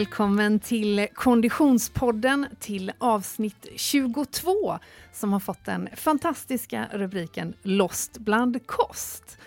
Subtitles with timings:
[0.00, 4.78] Välkommen till Konditionspodden till avsnitt 22
[5.12, 9.38] som har fått den fantastiska rubriken Lost bland kost.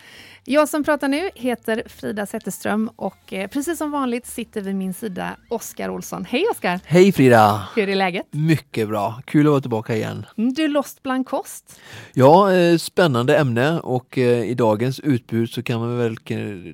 [0.45, 4.93] Jag som pratar nu heter Frida Zetterström och eh, precis som vanligt sitter vid min
[4.93, 6.25] sida Oskar Olsson.
[6.25, 6.79] Hej Oskar!
[6.85, 7.67] Hej Frida!
[7.75, 8.27] Hur är läget?
[8.31, 10.25] Mycket bra, kul att vara tillbaka igen.
[10.37, 11.79] Mm, du är lost bland kost.
[12.13, 16.17] Ja, eh, spännande ämne och eh, i dagens utbud så kan man väl,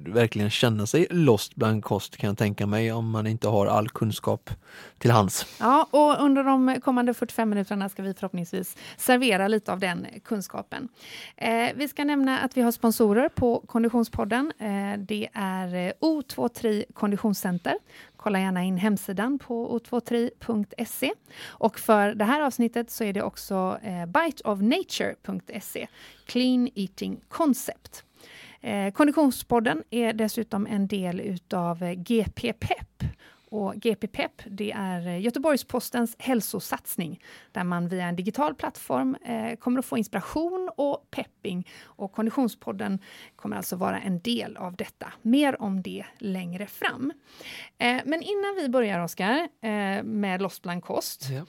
[0.06, 3.90] verkligen känna sig lost bland kost kan jag tänka mig om man inte har all
[3.90, 4.50] kunskap
[4.98, 5.46] till hands.
[5.60, 10.90] Ja, och under de kommande 45 minuterna ska vi förhoppningsvis servera lite av den kunskapen.
[11.76, 14.52] Vi ska nämna att vi har sponsorer på Konditionspodden.
[14.60, 17.76] Eh, det är eh, O23 Konditionscenter.
[18.16, 21.12] Kolla gärna in hemsidan på o23.se.
[21.48, 25.88] Och för det här avsnittet så är det också eh, biteofnature.se,
[26.26, 28.04] Clean Eating Concept.
[28.94, 33.04] Konditionspodden är dessutom en del utav GP Pep
[33.50, 39.80] och GP-PEP, det är eh, Göteborgs-Postens hälsosatsning där man via en digital plattform eh, kommer
[39.80, 41.68] att få inspiration och pepping.
[41.84, 43.00] Och Konditionspodden
[43.36, 45.14] kommer alltså vara en del av detta.
[45.22, 47.12] Mer om det längre fram.
[47.78, 51.46] Eh, men innan vi börjar, Oskar, eh, med Lost bland kost ja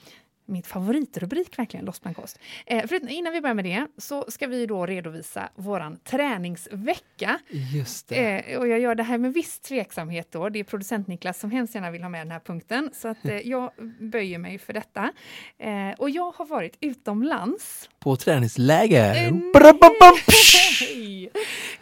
[0.51, 2.39] mitt favoritrubrik verkligen, Lost bland kost.
[2.65, 7.39] Eh, för innan vi börjar med det så ska vi då redovisa våran träningsvecka.
[7.49, 8.51] Just det.
[8.51, 10.49] Eh, och jag gör det här med viss tveksamhet då.
[10.49, 13.25] Det är producent Niklas som hemskt gärna vill ha med den här punkten, så att
[13.25, 15.11] eh, jag böjer mig för detta.
[15.57, 17.89] Eh, och jag har varit utomlands.
[17.99, 19.27] På träningsläger?
[19.27, 19.31] Eh,
[20.81, 21.31] nej,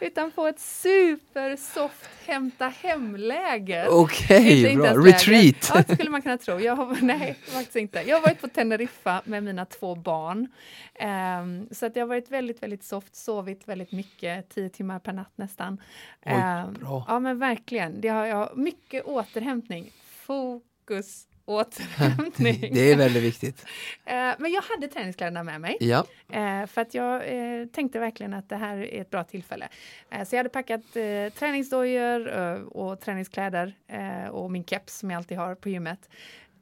[0.00, 3.86] utan på ett supersoft hämta hem-läger.
[3.88, 4.92] Okej, okay, bra.
[4.92, 5.70] Retreat!
[5.74, 6.60] Ja, det skulle man kunna tro.
[6.60, 8.02] Jag har, nej, faktiskt inte.
[8.06, 10.48] Jag har varit på Teneriffa med mina två barn.
[11.40, 15.12] Um, så att det har varit väldigt, väldigt soft, sovit väldigt mycket, tio timmar per
[15.12, 15.80] natt nästan.
[16.26, 17.04] Oj, um, bra.
[17.08, 18.00] Ja, men verkligen.
[18.00, 22.60] Det har jag, mycket återhämtning, fokus återhämtning.
[22.74, 23.64] det är väldigt viktigt.
[24.04, 25.76] Eh, men jag hade träningskläderna med mig.
[25.80, 26.06] Ja.
[26.32, 29.68] Eh, för att jag eh, tänkte verkligen att det här är ett bra tillfälle.
[30.10, 30.80] Så jag hade packat
[31.34, 32.28] träningsdojor
[32.76, 33.74] och träningskläder
[34.30, 36.08] och min keps som jag alltid har på gymmet.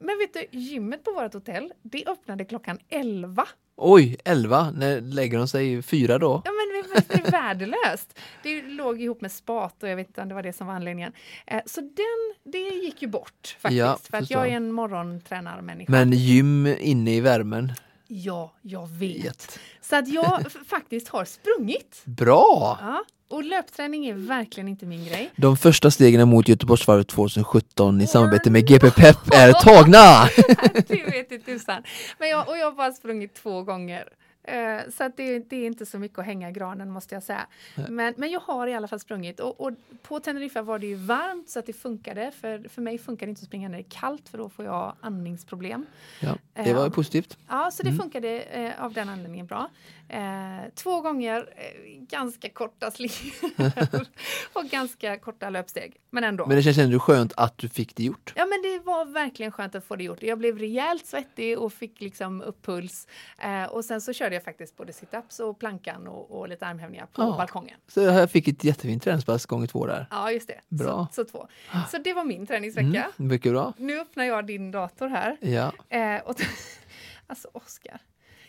[0.01, 3.47] Men vet du, gymmet på vårt hotell, det öppnade klockan 11
[3.81, 6.43] Oj, 11, när lägger de sig fyra då?
[6.45, 8.19] Ja men det är värdelöst.
[8.43, 10.75] Det låg ihop med spat och jag vet inte om det var det som var
[10.75, 11.13] anledningen.
[11.47, 13.79] Eh, så den, det gick ju bort faktiskt.
[13.79, 15.93] Ja, för att jag är en morgontränarmänniska.
[15.93, 17.73] Men gym inne i värmen?
[18.07, 19.25] Ja, jag vet.
[19.25, 19.59] vet.
[19.81, 22.03] Så att jag faktiskt har sprungit.
[22.05, 22.79] Bra!
[22.81, 25.31] Ja, och löpträning är verkligen inte min grej.
[25.37, 30.29] De första stegen mot Göteborgsvarvet 2017 i samarbete med GP Pep är tagna!
[30.89, 31.83] det vet inte tusan.
[32.19, 34.05] Men jag, och jag har bara sprungit två gånger.
[34.53, 37.23] Uh, så att det, det, är inte så mycket att hänga i granen måste jag
[37.23, 37.47] säga.
[37.89, 39.73] Men, men jag har i alla fall sprungit och, och,
[40.03, 42.33] på Teneriffa var det ju varmt så att det funkade.
[42.41, 44.65] För, för mig funkar det inte att springa när det är kallt för då får
[44.65, 45.87] jag andningsproblem.
[46.21, 47.39] Ja, det var uh, positivt.
[47.49, 48.01] Ja, så det mm.
[48.03, 49.71] funkade uh, av den anledningen bra.
[50.11, 54.07] Eh, två gånger eh, ganska korta slingor
[54.53, 55.97] och ganska korta löpsteg.
[56.11, 56.47] Men ändå.
[56.47, 58.33] Men det känns ändå skönt att du fick det gjort.
[58.37, 60.23] Ja men det var verkligen skönt att få det gjort.
[60.23, 63.07] Jag blev rejält svettig och fick liksom upp puls.
[63.39, 67.07] Eh, och sen så körde jag faktiskt både situps och plankan och, och lite armhävningar
[67.07, 67.37] på ja.
[67.37, 67.79] balkongen.
[67.87, 70.07] Så jag fick ett jättefint träningspass gånger två där.
[70.11, 70.61] Ja just det.
[70.69, 71.09] Bra.
[71.13, 71.49] Så, så två.
[71.91, 73.11] Så det var min träningsvecka.
[73.19, 73.73] Mm, mycket bra.
[73.77, 75.37] Nu öppnar jag din dator här.
[75.41, 75.73] Ja.
[75.89, 76.35] Eh, och
[77.27, 78.01] alltså Oskar.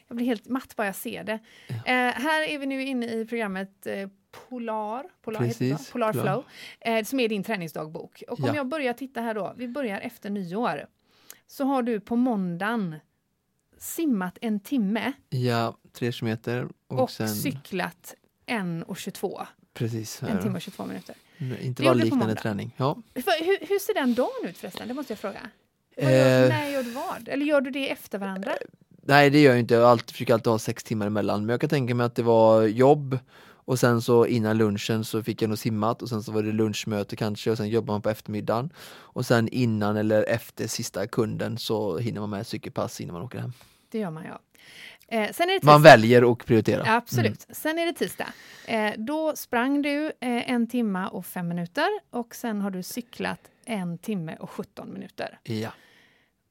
[0.08, 1.40] Jag blir helt matt bara jag ser det.
[1.68, 1.76] Ja.
[1.76, 6.44] Eh, här är vi nu inne i programmet eh, Polar, Polar, Precis, Polar Flow,
[6.80, 8.24] eh, som är din träningsdagbok.
[8.28, 8.56] Och om ja.
[8.56, 10.86] jag börjar titta här då, vi börjar efter nyår,
[11.48, 12.96] så har du på måndagen
[13.80, 15.14] simmat en timme.
[15.30, 16.68] Ja, tre kilometer.
[16.88, 17.30] Och, och sen...
[17.30, 19.42] cyklat en och 22.
[19.74, 20.24] Precis.
[20.24, 21.16] En timme och 22 minuter.
[21.62, 22.76] Intervallliknande träning.
[22.78, 22.98] Ja.
[23.14, 24.88] Hur, hur, ser den dagen ut förresten?
[24.88, 25.50] Det måste jag fråga.
[25.98, 27.28] Vad gör, eh, när gör du vad?
[27.28, 28.52] Eller gör du det efter varandra?
[28.90, 31.46] Nej det gör jag inte, jag alltid, försöker alltid ha sex timmar emellan.
[31.46, 33.20] Men jag kan tänka mig att det var jobb
[33.70, 36.52] och sen så innan lunchen så fick jag nog simmat och sen så var det
[36.52, 38.74] lunchmöte kanske och sen jobbar man på eftermiddagen.
[38.90, 43.40] Och sen innan eller efter sista kunden så hinner man med cykelpass innan man åker
[43.40, 43.54] hem.
[43.92, 44.40] Det gör man ja.
[45.12, 45.30] Eh,
[45.62, 46.86] man väljer och prioriterar.
[46.86, 47.46] Ja, absolut.
[47.46, 47.56] Mm.
[47.56, 48.28] Sen är det tisdag.
[48.66, 53.40] Eh, då sprang du eh, en timme och fem minuter och sen har du cyklat
[53.66, 55.40] en timme och 17 minuter.
[55.44, 55.70] Ja.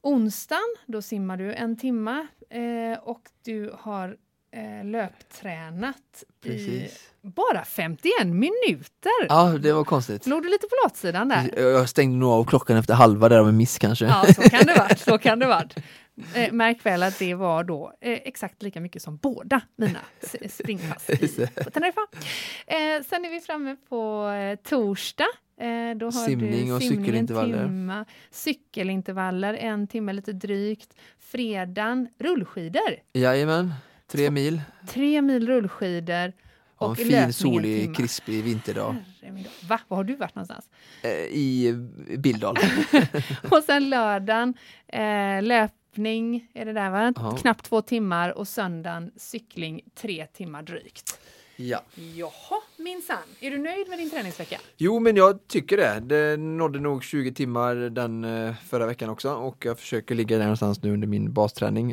[0.02, 4.16] Onsdagen, då simmar du en timme eh, och du har
[4.52, 6.66] eh, löptränat Precis.
[6.68, 6.90] i
[7.22, 9.26] bara 51 minuter.
[9.28, 10.26] Ja, det var konstigt.
[10.26, 11.58] Låg du lite på latsidan där?
[11.60, 14.04] Jag stängde nog av klockan efter halva där av en miss kanske.
[14.04, 15.00] Ja, så kan det varit.
[15.00, 15.76] Så kan det varit.
[16.34, 19.98] Eh, märk väl att det var då eh, exakt lika mycket som båda mina
[20.48, 22.06] springpass i, på Teneriffa.
[22.66, 25.26] Eh, sen är vi framme på eh, torsdag
[25.60, 27.58] Eh, då har Simning och simning cykelintervaller.
[27.58, 30.94] En timma, cykelintervaller, en timme lite drygt.
[31.18, 32.96] Fredagen, rullskidor.
[33.12, 33.74] Jajamän,
[34.06, 34.60] tre mil.
[34.88, 36.32] Tre mil rullskidor.
[36.76, 37.94] Och en fin solig timma.
[37.94, 38.96] krispig vinterdag.
[39.68, 39.80] Va?
[39.88, 40.70] Var har du varit någonstans?
[41.02, 41.72] eh, i
[42.18, 42.56] Billdal.
[43.50, 44.54] Och sen lördagen,
[44.88, 45.42] eh,
[45.98, 47.12] löpning är det där va?
[47.16, 47.36] Ja.
[47.36, 51.20] Knappt två timmar och söndagen cykling tre timmar drygt.
[51.56, 51.82] Ja.
[52.16, 53.18] Jaha, minsann.
[53.40, 54.58] Är du nöjd med din träningsvecka?
[54.76, 56.00] Jo, men jag tycker det.
[56.00, 60.44] Det nådde nog 20 timmar den eh, förra veckan också och jag försöker ligga där
[60.44, 61.92] någonstans nu under min basträning.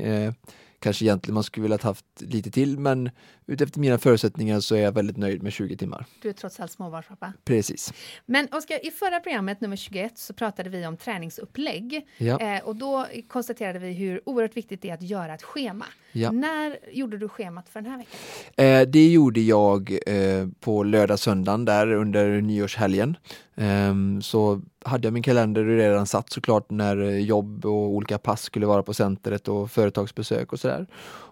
[0.85, 3.09] Kanske egentligen man skulle vilja haft lite till, men
[3.47, 6.05] utefter mina förutsättningar så är jag väldigt nöjd med 20 timmar.
[6.21, 7.33] Du är trots allt småbarnspappa.
[7.45, 7.93] Precis.
[8.25, 12.07] Men Oskar, i förra programmet, nummer 21, så pratade vi om träningsupplägg.
[12.17, 12.39] Ja.
[12.39, 15.85] Eh, och då konstaterade vi hur oerhört viktigt det är att göra ett schema.
[16.15, 16.31] Ja.
[16.31, 18.19] När gjorde du schemat för den här veckan?
[18.65, 23.17] Eh, det gjorde jag eh, på lördag söndagen där under nyårshelgen.
[23.55, 28.41] Ehm, så hade jag min kalender redan satt såklart när eh, jobb och olika pass
[28.41, 30.87] skulle vara på centret och företagsbesök och sådär.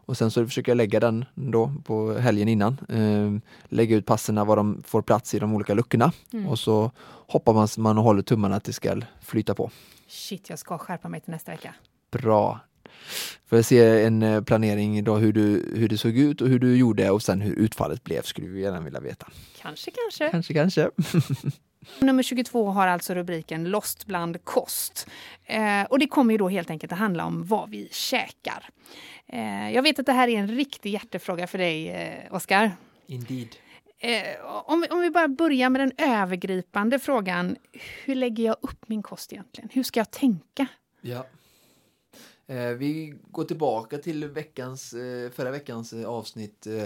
[0.05, 2.77] Och sen så försöker jag lägga den då på helgen innan.
[2.89, 6.47] Ehm, lägga ut passerna var de får plats i de olika luckorna Mm.
[6.47, 6.91] och så
[7.27, 9.69] hoppar man, man och håller tummarna att det ska flyta på.
[10.07, 11.75] Shit, jag ska skärpa mig till nästa vecka.
[12.11, 12.59] Bra!
[13.49, 16.59] Får jag se en eh, planering då hur, du, hur det såg ut och hur
[16.59, 19.27] du gjorde och sen hur utfallet blev skulle vi gärna vilja veta.
[19.61, 20.29] Kanske, kanske.
[20.29, 20.89] Kanske, kanske.
[21.99, 25.07] Nummer 22 har alltså rubriken Lost bland kost.
[25.45, 28.69] Eh, och det kommer ju då helt enkelt att handla om vad vi käkar.
[29.27, 32.71] Eh, jag vet att det här är en riktig hjärtefråga för dig, eh, Oskar.
[33.07, 33.47] Indeed.
[33.99, 37.55] Eh, om, vi- om vi bara börjar med den övergripande frågan.
[38.05, 39.69] Hur lägger jag upp min kost egentligen?
[39.73, 40.67] Hur ska jag tänka?
[41.01, 41.25] Ja.
[42.47, 46.83] Eh, vi går tillbaka till veckans, eh, förra veckans eh, avsnitt eh,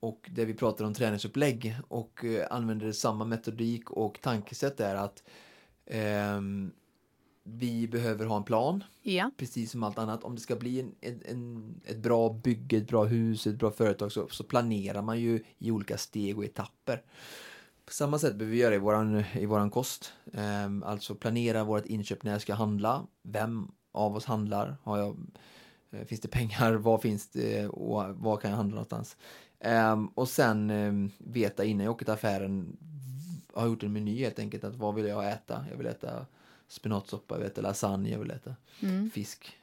[0.00, 5.22] och där vi pratade om träningsupplägg och eh, använder samma metodik och tankesätt där att
[5.86, 6.72] ehm,
[7.42, 9.30] vi behöver ha en plan, Ja.
[9.36, 10.24] precis som allt annat.
[10.24, 13.70] Om det ska bli en, en, en, ett bra bygge, ett bra hus, ett bra
[13.70, 17.02] företag så, så planerar man ju i olika steg och etapper.
[17.84, 20.12] På samma sätt behöver vi göra i våran, i våran kost.
[20.32, 23.06] Ehm, alltså planera vårt inköp när jag ska handla.
[23.22, 24.76] Vem av oss handlar?
[24.82, 25.16] Har jag,
[25.90, 26.72] eh, finns det pengar?
[26.74, 27.66] Var finns det?
[27.68, 29.16] Och var kan jag handla någonstans?
[29.60, 32.76] Ehm, och sen ehm, veta innan jag åker till affären,
[33.54, 34.64] har gjort en meny helt enkelt.
[34.64, 35.64] Att vad vill jag äta?
[35.70, 36.26] Jag vill äta
[36.68, 39.10] spenatsoppa, jag vill äta lasagne, jag vill äta Mm.
[39.10, 39.58] fisk.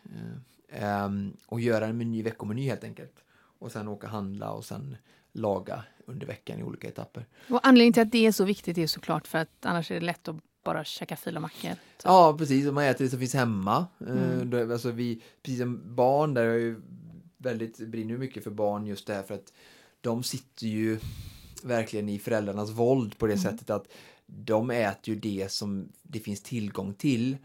[0.69, 3.13] Eh, ehm, och göra en meny, veckomeny helt enkelt.
[3.59, 4.97] Och sen åka handla och sen
[5.31, 7.25] laga under veckan i olika etapper.
[7.50, 10.06] Och anledningen till att det är så viktigt är såklart för att annars är det
[10.06, 10.35] lätt att
[10.68, 11.69] bara käka fil och mackor.
[11.72, 12.68] Så- Ja, precis.
[12.68, 13.88] Om man äter det som finns hemma.
[14.00, 14.50] Eh, Mm.
[14.50, 16.81] då, alltså vi, precis som barn, där är jag ju
[17.38, 19.54] väldigt, brinner mycket för barn just därför att
[20.02, 21.00] de sitter ju
[21.64, 23.88] verkligen i föräldrarnas våld på det sättet att
[24.25, 27.38] de äter ju det som det finns tillgång till.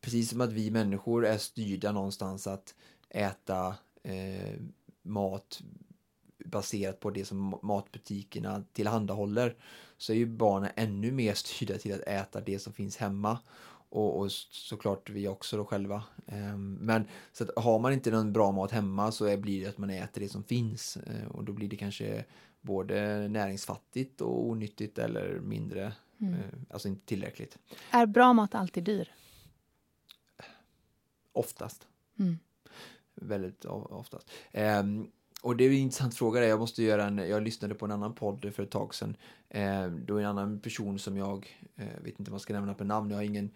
[0.00, 2.74] Precis som att vi människor är styrda någonstans att
[3.10, 4.60] äta eh,
[5.02, 5.60] mat
[6.50, 9.56] baserat på det som matbutikerna tillhandahåller
[9.96, 13.38] så är ju barnen ännu mer styrda till att äta det som finns hemma
[13.92, 16.02] och, och såklart vi också då själva.
[16.26, 19.78] Ehm, men så att har man inte någon bra mat hemma så blir det att
[19.78, 22.24] man äter det som finns eh, och då blir det kanske
[22.60, 26.34] både näringsfattigt och onyttigt eller mindre, Mm.
[26.34, 27.58] eh, alltså inte tillräckligt.
[27.90, 29.12] Är bra mat alltid dyr?
[31.32, 31.86] Oftast.
[32.18, 32.38] Mm.
[33.14, 34.30] Väldigt oftast.
[34.52, 35.10] Ehm,
[35.42, 36.40] och det är en intressant fråga.
[36.40, 36.48] Där.
[36.48, 39.16] Jag måste göra en, jag lyssnade på en annan podd för ett tag sedan.
[39.50, 42.84] Ehm, då en annan person som jag, eh, vet inte om jag ska nämna på
[42.84, 43.50] namn, jag har ingen,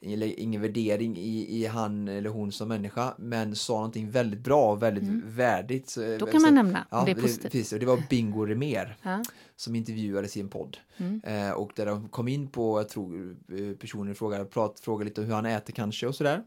[0.00, 4.82] ingen, värdering i, i han eller hon som människa, men sa någonting väldigt bra och
[4.82, 5.22] väldigt Mm.
[5.26, 5.88] värdigt.
[5.88, 7.52] Så- Då kan man nämna Ja, det är det, positivt.
[7.52, 9.22] precis, och det var Bingo Remer Ja.
[9.56, 10.76] som intervjuades i en podd.
[10.96, 11.20] Mm.
[11.24, 15.20] Eh, och där de kom in på, jag tror eh, personen frågade, prat, frågade lite
[15.20, 16.42] om hur han äter kanske och sådär.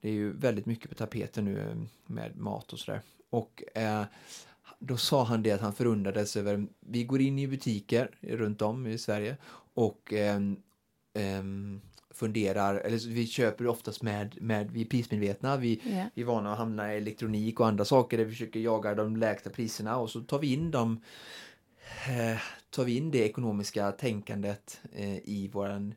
[0.00, 3.00] Det är ju väldigt mycket på tapeten nu eh, med mat och sådär.
[3.34, 4.04] Och eh,
[4.78, 8.86] då sa han det att han förundrades över, vi går in i butiker runt om
[8.86, 9.36] i Sverige
[9.74, 10.56] och ehm,
[11.14, 16.04] ehm, funderar, eller vi köper oftast med, med vi är prismedvetna, vi, Ja.
[16.14, 19.16] vi är vana att hamna i elektronik och andra saker där vi försöker jaga de
[19.16, 21.00] lägsta priserna och så tar vi in dem
[22.08, 22.38] eh,
[22.70, 25.94] tar vi in det ekonomiska tänkandet eh, i våran eh,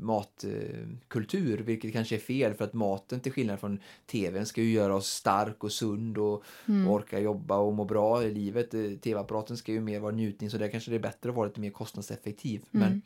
[0.00, 4.94] matkultur, vilket kanske är fel för att maten till skillnad från tvn ska ju göra
[4.96, 6.88] oss stark och sund och, Mm.
[6.88, 8.74] orka jobba och må bra i livet.
[8.74, 11.46] Eh, Tv-apparaten ska ju mer vara njutning så där kanske det är bättre att vara
[11.46, 12.64] lite mer kostnadseffektiv.
[12.70, 13.02] Men Mm.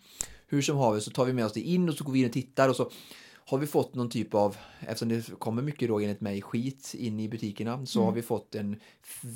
[0.47, 2.27] hur som haver så tar vi med oss det in och så går vi in
[2.27, 2.91] och tittar och så
[3.35, 7.21] har vi fått någon typ av, eftersom det kommer mycket då enligt mig skit in
[7.21, 8.07] i butikerna, så Mm.
[8.07, 8.77] har vi fått en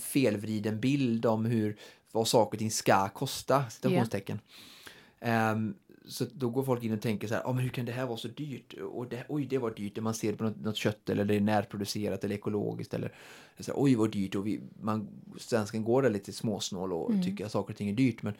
[0.01, 1.77] felvriden bild om hur,
[2.13, 4.41] vad saker och ting ska kosta, citationstecken.
[5.21, 5.75] Ehm,
[6.07, 8.07] så då går folk in och tänker så här, ah, men hur kan det här
[8.07, 8.75] vara så dyrt?
[8.93, 9.99] Och det, oj, det var dyrt.
[10.01, 13.13] Man ser på något, något kött eller det är närproducerat eller ekologiskt eller
[13.61, 14.35] så här, oj, vad dyrt.
[14.35, 17.23] Och vi, man, svensken går där lite småsnål och Mm.
[17.23, 18.23] tycker att saker och ting är dyrt.
[18.23, 18.35] Men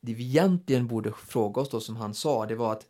[0.00, 2.86] det vi egentligen borde fråga oss då, som han sa, det var att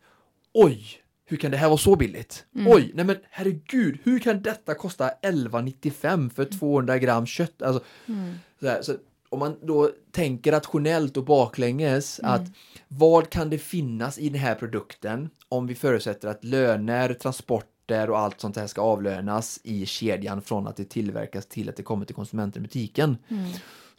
[0.53, 0.85] oj,
[1.25, 2.45] hur kan det här vara så billigt?
[2.55, 2.67] Mm.
[2.73, 7.61] Oj, nej men herregud, hur kan detta kosta 11,95 för 200 gram kött?
[7.61, 8.33] Alltså, Mm.
[8.59, 8.95] så här, så
[9.31, 12.31] om man då tänker rationellt och baklänges Mm.
[12.31, 12.47] att
[12.87, 18.19] vad kan det finnas i den här produkten om vi förutsätter att löner, transporter och
[18.19, 22.05] allt sånt här ska avlönas i kedjan från att det tillverkas till att det kommer
[22.05, 23.17] till konsumenten i butiken.
[23.27, 23.51] Mm.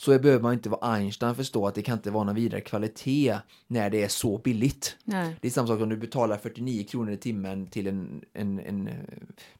[0.04, 3.38] Så behöver man inte vara Einstein förstå att det kan inte vara någon vidare kvalitet
[3.66, 4.97] när det är så billigt.
[5.04, 5.37] Nej.
[5.40, 8.88] Det är samma sak om du betalar 49 kronor i timmen till en, en, en
[8.88, 8.94] eh,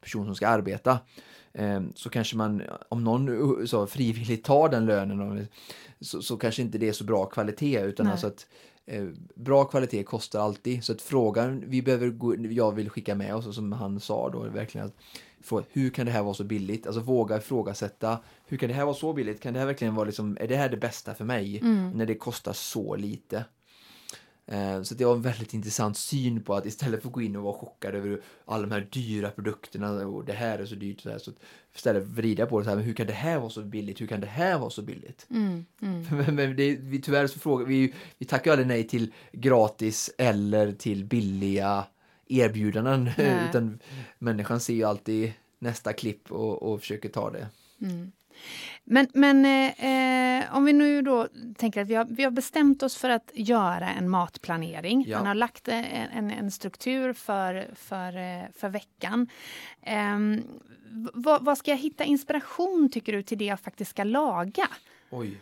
[0.01, 0.99] person som ska arbeta.
[1.53, 5.47] Eh, Så kanske man, om någon uh, så frivilligt tar den lönen,
[5.99, 7.81] så, så kanske inte det är så bra kvalitet.
[7.81, 8.11] Utan Nej.
[8.11, 8.72] alltså att eh,
[9.35, 10.83] bra kvalitet kostar alltid.
[10.83, 14.29] Så att frågan vi behöver gå, jag vill skicka med oss, och som han sa
[14.29, 14.95] då, är verkligen att
[15.41, 16.87] fråga, hur kan det här vara så billigt?
[16.87, 18.19] Alltså våga ifrågasätta.
[18.45, 19.41] Hur kan det här vara så billigt?
[19.41, 21.59] Kan det här verkligen vara liksom, är det här det bästa för mig?
[21.59, 21.91] Mm.
[21.91, 23.45] När det kostar så lite.
[24.47, 27.35] Eh, Så det var en väldigt intressant syn på att istället för att gå in
[27.35, 31.01] och vara chockad över alla de här dyra produkterna och det här är så dyrt
[31.01, 31.31] så, här, så
[31.75, 34.01] istället vrida på det så här, men hur kan det här vara så billigt?
[34.01, 35.27] Hur kan det här vara så billigt?
[35.29, 35.65] Mm.
[35.81, 36.05] Mm.
[36.11, 40.11] Men, men det, vi, tyvärr så frågar vi, vi tackar ju aldrig nej till gratis
[40.17, 41.85] eller till billiga
[42.27, 43.09] erbjudanden
[43.49, 43.79] utan
[44.19, 47.47] människan ser ju alltid nästa klipp och, och försöker ta det.
[47.81, 48.11] Mm.
[48.83, 49.85] Men, men eh,
[50.43, 53.31] eh, om vi nu då tänker att vi har, vi har bestämt oss för att
[53.33, 55.05] göra en matplanering.
[55.07, 55.17] Ja.
[55.17, 59.27] Man har lagt eh, en, en, en struktur för, för, eh, för veckan.
[60.89, 64.67] V- vad, vad ska jag hitta inspiration tycker du till det jag faktiskt ska laga?
[65.09, 65.37] Oj.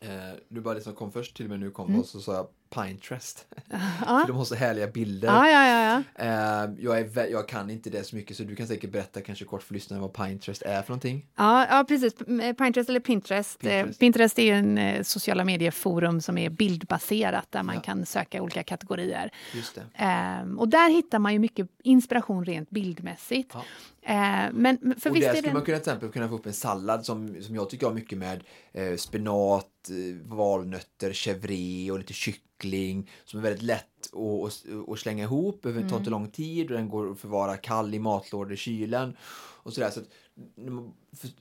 [0.00, 0.08] Eh,
[0.48, 2.00] du bara det som kom först till med nu kom Mm.
[2.00, 2.46] och så sa jag
[2.82, 3.46] Pinterest.
[4.06, 5.28] Ja, För de har så härliga bilder.
[5.28, 5.68] ja, ja.
[5.68, 6.24] ja, ja.
[6.24, 9.44] Eh, jag, är, jag kan inte det så mycket så du kan säkert berätta kanske
[9.44, 11.26] kort för lyssnarna vad Pinterest är för någonting.
[11.36, 12.14] Ja, ja, precis.
[12.58, 13.58] Pinterest eller Pinterest.
[13.58, 13.58] Pinterest.
[13.60, 17.80] Pinterest, Pinterest är en eh, sociala medieforum som är bildbaserat där man Ja.
[17.80, 19.30] kan söka olika kategorier.
[19.54, 19.78] Just.
[19.94, 23.50] Ehm, och där hittar man ju mycket inspiration rent bildmässigt.
[23.54, 23.64] Ja.
[24.02, 25.54] Ehm, men för och där är skulle det...
[25.54, 28.18] man kunna till exempel kunna få upp en sallad som, som jag tycker har mycket
[28.18, 32.42] med eh, spenat, eh, valnötter, chèvre och lite kyckling
[33.24, 33.86] som är väldigt lätt
[34.88, 35.90] att, slänga ihop, behöver Mm.
[35.90, 39.16] ta inte lång tid och den går att förvara kall i matlådor i kylen.
[39.62, 39.90] Och sådär.
[39.90, 40.06] Så att,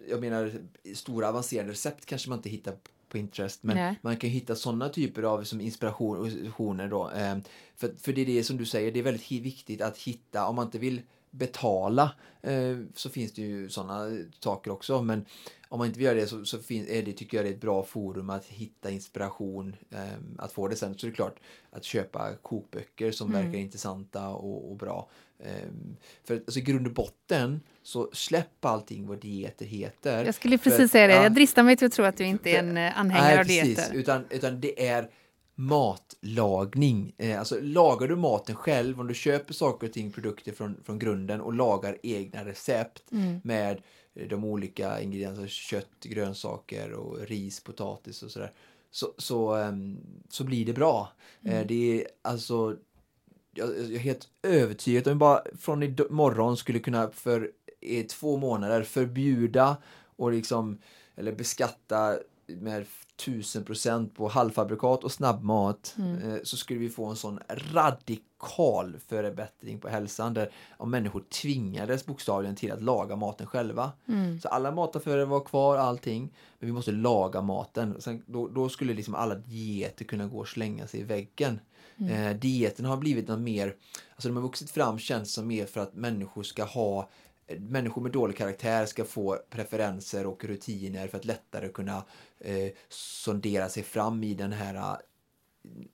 [0.09, 0.53] jag menar,
[0.93, 2.77] stora avancerade recept kanske man inte hittar på
[3.11, 3.95] Pinterest men Nej.
[4.01, 7.09] man kan hitta sådana typer av som inspiration- inspirationer då.
[7.11, 7.37] Eh,
[7.75, 10.55] för, för det är det som du säger, det är väldigt viktigt att hitta, om
[10.55, 11.01] man inte vill
[11.31, 15.01] betala eh, så finns det ju sådana saker också.
[15.01, 15.25] Men
[15.75, 17.53] om man inte vill göra det så, så fin- är det, tycker jag det är
[17.53, 19.99] ett bra forum att hitta inspiration, eh,
[20.37, 20.97] att få det sen.
[20.97, 21.35] Så är det klart
[21.71, 23.45] att köpa kokböcker som Mm.
[23.45, 25.09] verkar intressanta och, och bra.
[25.39, 25.51] Eh,
[26.23, 30.25] för alltså, i grund och botten så släpp allting vad dieter heter.
[30.25, 31.13] Jag skulle För- precis säga det.
[31.13, 31.23] ja.
[31.23, 33.43] Jag dristar mig till att tro att du inte är en eh, anhängare Nej, av
[33.43, 33.75] precis.
[33.75, 33.93] dieter.
[33.95, 35.09] Utan, utan det är
[35.57, 37.13] matlagning.
[37.17, 40.99] Eh, alltså lagar du maten själv, om du köper saker och ting, produkter från, från
[40.99, 43.39] grunden och lagar egna recept Mm.
[43.43, 43.81] med
[44.29, 48.51] de olika ingredienserna, kött, grönsaker och ris, potatis och sådär.
[48.91, 49.97] Så, så, ehm,
[50.29, 51.11] så blir det bra.
[51.43, 51.57] Mm.
[51.57, 52.75] Eh, det är alltså
[53.53, 58.37] jag, jag är helt övertygad om vi bara från imorgon skulle kunna för i två
[58.37, 59.77] månader förbjuda
[60.15, 60.77] och liksom
[61.15, 62.17] eller beskatta
[62.47, 66.29] med tusen procent på halvfabrikat och snabbmat Mm.
[66.31, 67.39] eh, så skulle vi få en sån
[67.73, 68.19] radikal
[69.07, 73.91] förbättring på hälsan där om människor tvingades bokstavligen till att laga maten själva.
[74.07, 74.39] Mm.
[74.39, 76.33] Så alla mataffärer var kvar, allting.
[76.59, 78.01] Men vi måste laga maten.
[78.01, 81.59] Sen, då, då skulle liksom alla dieter kunna gå och slänga sig i väggen.
[81.97, 82.11] Mm.
[82.11, 83.75] Eh, dieten har blivit något mer,
[84.15, 87.09] alltså de har vuxit fram känns som mer för att människor ska ha
[87.47, 92.03] eh, Människor med dålig karaktär ska få preferenser och rutiner för att lättare kunna
[92.39, 94.97] eh, sondera sig fram i den här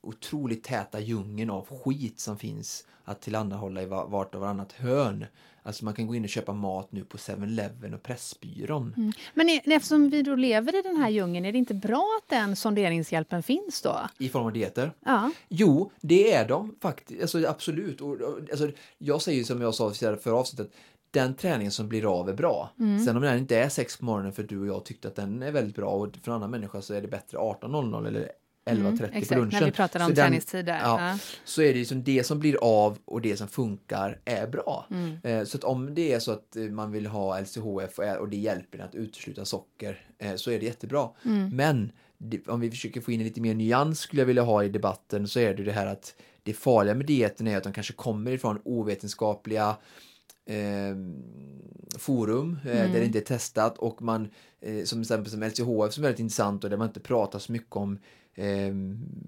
[0.02, 5.26] otroligt täta djungeln av skit som finns att tillhandahålla i va- vart och varannat hörn.
[5.64, 8.94] Alltså man kan gå in och köpa mat nu på 7-Eleven och Pressbyrån.
[8.98, 9.12] Mm.
[9.34, 12.56] Men eftersom vi då lever i den här djungeln, är det inte bra att den
[12.56, 14.00] sonderingshjälpen finns då?
[14.18, 14.92] I form av dieter.
[15.06, 15.32] Ja.
[15.50, 17.22] Jo, det är de faktiskt.
[17.22, 18.02] Alltså, absolut.
[18.02, 20.72] Och, och, alltså, jag säger som jag sa förra avsnittet,
[21.12, 22.70] den träningen som blir av är bra.
[22.80, 23.06] Mm.
[23.06, 25.44] Sen om den inte är sex på morgonen för du och jag tyckte att den
[25.44, 28.32] är väldigt bra och för en annan människa så är det bättre 18.00 eller
[28.72, 29.50] 11.30 Mm, på lunchen.
[29.60, 30.80] när vi pratar om Så den- träningstider.
[30.84, 31.10] ja.
[31.12, 31.18] Ja.
[31.46, 34.86] Så är det liksom det som blir av och det som funkar är bra.
[34.92, 35.18] Mm.
[35.24, 38.38] Eh, Så att om det är så att eh, man vill ha LCHF och- det
[38.38, 41.10] hjälper att utesluta socker eh, så är det jättebra.
[41.26, 41.50] Mm.
[41.56, 41.92] Men
[42.48, 45.40] om vi försöker få in lite mer nyans skulle jag vilja ha i debatten så
[45.40, 48.60] är det det här att det farliga med dieten är att de kanske kommer ifrån
[48.66, 49.76] ovetenskapliga
[50.46, 50.96] eh,
[51.98, 52.92] forum eh, Mm.
[52.94, 54.30] där det inte är testat och man
[54.62, 57.52] eh, som exempel som LCHF som är väldigt intressant och där man inte pratar så
[57.52, 58.00] mycket om
[58.36, 58.74] eh,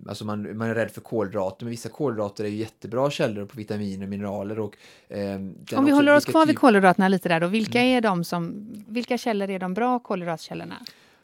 [0.08, 3.58] alltså man, man är rädd för kolhydrater men vissa kolhydrater är ju jättebra källor på
[3.58, 5.36] vitaminer och mineraler och eh,
[5.76, 8.68] Om vi håller oss kvar vid typ- kolhydraterna lite där då, vilka är de som,
[8.88, 10.76] vilka källor är de bra kolhydratkällorna?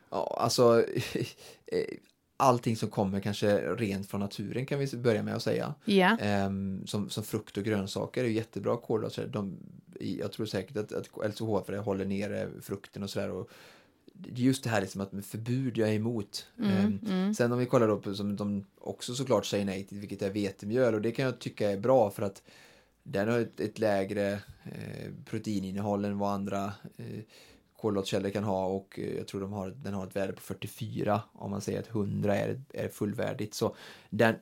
[0.10, 0.84] Ja, alltså
[1.66, 1.84] eh,
[2.38, 5.74] allting som kommer kanske rent från naturen kan vi börja med att säga.
[5.86, 6.18] Ja.
[6.22, 9.28] Ehm, som, som frukt och grönsaker är jättebra kolhydrater.
[9.28, 9.58] De,
[10.00, 13.32] jag tror säkert att, att LCHF håller nere frukten och sådär.
[13.32, 13.50] och
[14.28, 16.48] just det här liksom att förbud jag är emot.
[16.60, 17.34] Mm, Ehm, mm.
[17.34, 20.30] Sen om vi kollar då på som de också såklart säger nej till, vilket är
[20.30, 22.44] vetemjöl och det kan jag tycka är bra för att
[23.04, 24.32] den har ett, ett lägre
[24.64, 27.20] eh, proteininnehåll än vad andra eh,
[27.78, 31.22] kolhydratkällor kan ha och eh, jag tror de har, den har ett värde på 44
[31.34, 33.54] om man säger att 100 är, är fullvärdigt.
[33.54, 33.76] Så
[34.10, 34.36] den,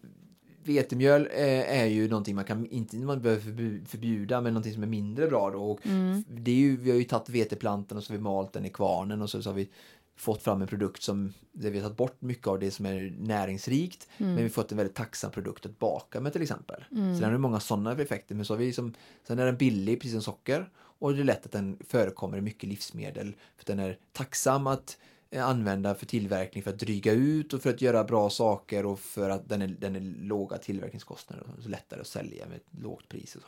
[0.68, 4.88] vetemjöl eh, är ju någonting man kan, inte man behöver förbjuda, men någonting som är
[4.88, 5.72] mindre bra då.
[5.72, 6.24] Och Mm.
[6.28, 8.70] det är ju, vi har ju tagit veteplantan och så har vi malt den i
[8.70, 9.70] kvarnen och så, så har vi
[10.16, 13.16] fått fram en produkt som, där vi har tagit bort mycket av det som är
[13.20, 16.84] näringsrikt, men vi har fått en väldigt tacksam produkt att baka med till exempel.
[16.90, 18.94] Så den har ju många sådana effekter, men så har vi som,
[19.28, 20.70] sen är den billig, precis som socker,
[21.00, 24.98] och det är lätt att den förekommer i mycket livsmedel, för den är tacksam att
[25.36, 29.30] använda för tillverkning för att dryga ut och för att göra bra saker och för
[29.30, 33.36] att den är, den är låga tillverkningskostnader och lättare att sälja med ett lågt pris.
[33.36, 33.48] Och så.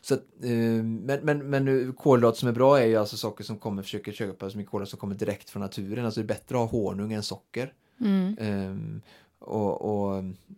[0.00, 3.58] Så att, eh, men, men, men kolhydrater som är bra är ju alltså saker som
[3.58, 6.04] kommer, försöker köpa så mycket kolhydrater som kommer direkt från naturen.
[6.04, 7.72] Alltså det är bättre att ha honung än socker.
[8.00, 8.36] Mm.
[8.40, 9.02] Ehm,
[9.38, 10.16] och, och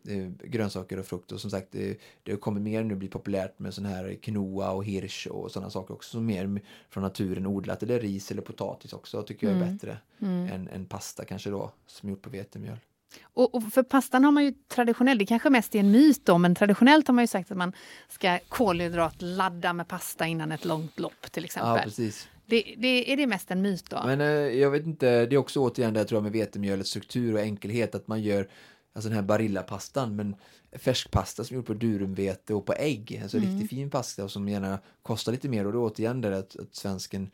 [0.09, 3.75] eh, grönsaker och frukt och som sagt det, det kommer mer nu bli populärt med
[3.75, 6.61] sån här quinoa och hirsch och sådana saker också som mer
[6.91, 9.75] från naturen odlat eller ris eller potatis också tycker jag är Mm.
[9.77, 10.49] bättre Mm.
[10.53, 12.77] än, än pasta kanske då som gjort på vetemjöl.
[13.23, 16.39] Och, och för pastan har man ju traditionellt, det kanske mest är en myt då,
[16.39, 17.73] men traditionellt har man ju sagt att man
[18.09, 21.83] ska kolhydratladda med pasta innan ett långt lopp till Ja exempel.
[21.85, 22.29] precis.
[22.47, 24.03] det, det, är det mest en myt då?
[24.07, 27.35] Men eh, jag vet inte, det är också återigen det jag tror med vetemjölets struktur
[27.35, 28.49] och enkelhet att man gör
[28.93, 30.37] alltså den här barillapastan men
[30.73, 33.51] färskpasta som är gjord på durumvete och på ägg, alltså Mm.
[33.51, 36.75] riktigt fin pasta och som gärna kostar lite mer och då återigen det att, att
[36.75, 37.31] svensken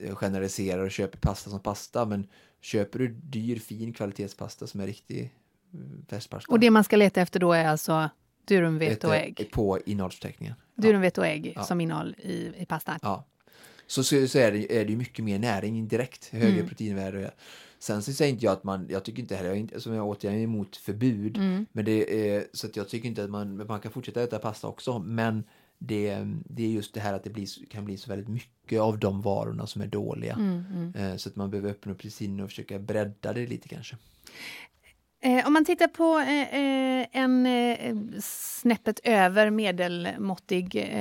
[0.00, 2.26] eh, generaliserar och köper pasta som pasta men
[2.60, 5.34] köper du dyr fin kvalitetspasta som är riktig
[5.74, 8.10] mm, färskpasta Och det man ska leta efter då är alltså
[8.44, 9.48] durumvete och ägg?
[9.52, 10.54] på innehållsförteckningen.
[10.74, 11.64] Durumvete och ägg Ja.
[11.64, 12.98] som innehåll i, i pastan?
[13.02, 13.24] Ja.
[13.86, 16.68] Så, så, så är, det, är det mycket mer näring direkt, högre Mm.
[16.68, 17.30] proteinvärde.
[17.86, 19.94] Sen så säger inte jag att man, jag tycker inte heller, jag är inte, som
[19.94, 21.66] jag återigen är emot förbud, Mm.
[21.72, 24.68] men det är, så att jag tycker inte att man, man kan fortsätta äta pasta
[24.68, 25.44] också, men
[25.78, 28.98] det, det är just det här att det blir, kan bli så väldigt mycket av
[28.98, 30.32] de varorna som är dåliga.
[30.34, 30.94] Mm, mm.
[30.94, 33.96] Eh, Så att man behöver öppna upp sinne och försöka bredda det lite kanske.
[35.26, 40.92] Eh, om man tittar på eh, eh, en snäppet över medelmåttig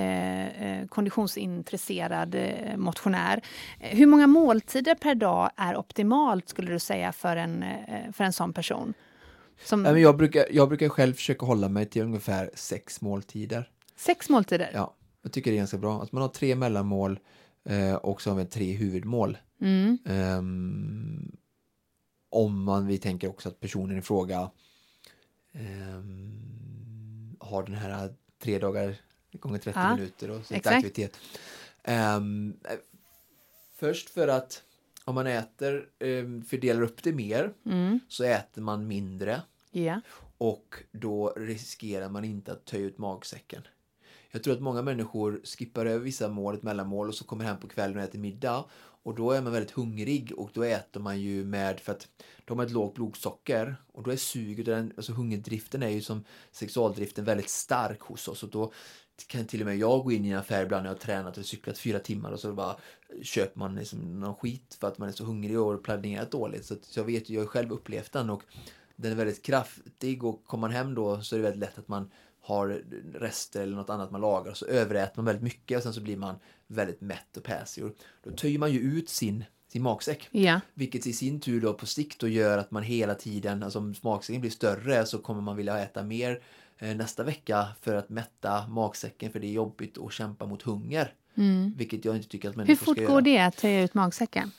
[0.90, 2.36] konditionsintresserad
[2.78, 3.42] motionär.
[3.80, 7.66] Hur många måltider per dag är optimalt skulle du säga för en,
[8.14, 8.94] för en sån person?
[9.64, 13.70] Som, jag, brukar, jag brukar själv försöka hålla mig till ungefär sex måltider.
[13.96, 14.72] Sex måltider?
[14.74, 16.02] Ja, jag tycker det är ganska bra.
[16.02, 17.20] Att man har tre mellanmål
[18.02, 19.38] och så har vi tre huvudmål.
[19.62, 19.98] Mm.
[20.06, 21.32] Ehm,
[22.36, 24.52] om man, vi tänker också att personen i fråga
[25.54, 28.96] ehm, har den här tre dagar
[29.32, 30.68] gånger 30 Ja, minuter och exakt.
[30.68, 31.18] aktivitet.
[31.84, 32.72] Ehm, eh,
[33.76, 34.64] först för att
[35.06, 38.00] om man äter, um, fördelar upp det mer Mm.
[38.08, 40.02] så äter man mindre Ja.
[40.38, 43.62] och då riskerar man inte att töja ut magsäcken.
[44.36, 47.60] Jag tror att många människor skippar över vissa mål, ett mellanmål och så kommer hem
[47.60, 48.66] på kvällen och äter middag.
[49.04, 52.08] Och då är man väldigt hungrig och då äter man ju med för att
[52.46, 53.76] då har man ett lågt blodsocker.
[53.92, 58.44] Och då är suget, den, alltså hungerdriften är ju som sexualdriften väldigt stark hos oss.
[58.44, 58.74] Och då
[59.28, 61.38] kan till och med jag gå in i en affär ibland när jag har tränat
[61.38, 62.76] och cyklat fyra timmar och så bara
[63.22, 66.66] köper man liksom någon skit för att man är så hungrig och har planerat dåligt.
[66.66, 68.44] Så, att, så jag vet ju, jag har själv upplevt den och
[68.96, 70.24] den är väldigt kraftig.
[70.24, 72.12] Och kommer man hem då så är det väldigt lätt att man
[72.46, 72.82] har
[73.14, 76.18] rester eller något annat man lagar så överäter man väldigt mycket och sen så blir
[76.18, 76.36] man
[76.68, 77.84] väldigt mätt och päsig.
[78.24, 80.28] Då töjer man ju ut sin, sin magsäck.
[80.32, 80.60] Ja.
[80.74, 83.96] Vilket i sin tur då på sikt då gör att man hela tiden, alltså om
[84.02, 86.42] magsäcken blir större så kommer man vilja äta mer
[86.78, 91.14] eh, nästa vecka för att mätta magsäcken för det är jobbigt att kämpa mot hunger.
[91.38, 91.74] Mm.
[91.78, 93.38] Vilket jag inte tycker att Hur människor fort ska går göra.
[93.40, 94.52] det att töja ut magsäcken?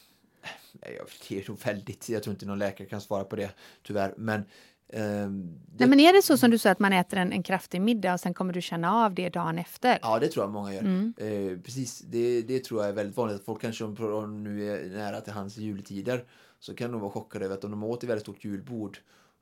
[0.81, 3.51] Jag- Det är nog väldigt, jag tror inte någon läkare kan svara på det
[3.83, 4.15] tyvärr.
[4.17, 4.45] Men
[4.93, 7.81] Ehm, Nej, men är det så som du sa att man äter en, en kraftig
[7.81, 9.99] middag och sen kommer du känna av det dagen efter?
[10.03, 10.81] Ja, det tror jag många gör.
[10.81, 11.15] Mm.
[11.19, 13.45] Eh, precis, det, det tror jag är väldigt vanligt.
[13.45, 16.25] Folk kanske om de nu är nära till hans juletider
[16.59, 18.99] så kan de vara chockade över att om de åt ett väldigt stort julbord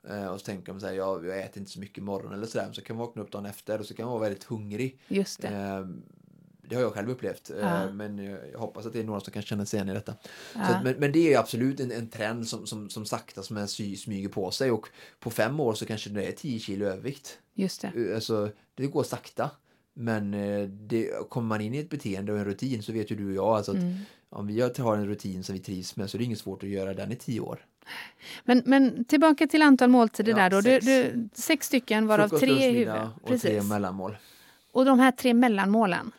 [0.09, 2.47] eh, och så tänker de så här, jag, jag äter inte så mycket imorgon eller
[2.47, 2.73] sådär.
[2.73, 5.01] Så kan man vakna upp dagen efter och så kan man vara väldigt hungrig.
[5.09, 5.49] Just det.
[5.49, 5.87] Eh,
[6.69, 7.91] det har jag själv upplevt, eh, Ja.
[7.93, 8.19] men
[8.53, 10.15] jag hoppas att det är några som kan känna sig igen i detta.
[10.55, 10.61] Ja.
[10.61, 13.69] Att- men, men det är absolut en, en trend som, som, som sakta som en
[13.69, 14.89] sy, smyger på sig och
[15.21, 17.39] på fem år så kanske det är 10 kilo övervikt.
[17.55, 17.93] Just det.
[18.09, 19.51] Eh, Alltså, det går sakta.
[19.97, 23.17] Men eh, det, kommer man in i ett beteende och en rutin så vet ju
[23.17, 23.95] du och jag alltså att Mm.
[24.31, 26.69] om vi har- en rutin som vi trivs med så är det inget svårt att
[26.69, 27.65] göra den i tio år.
[28.45, 30.61] Men, men tillbaka till antal måltider Ja, där då.
[30.61, 30.85] Du, sex.
[30.87, 33.09] du, sex stycken varav Frukost, tre huvudet.
[33.23, 34.17] och tre mellanmål.
[34.73, 36.13] Och de här tre mellanmålen.